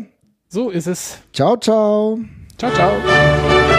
So 0.47 0.69
ist 0.69 0.87
es. 0.87 1.17
Ciao, 1.33 1.57
ciao. 1.57 2.19
Ciao, 2.57 2.71
ciao. 2.71 3.70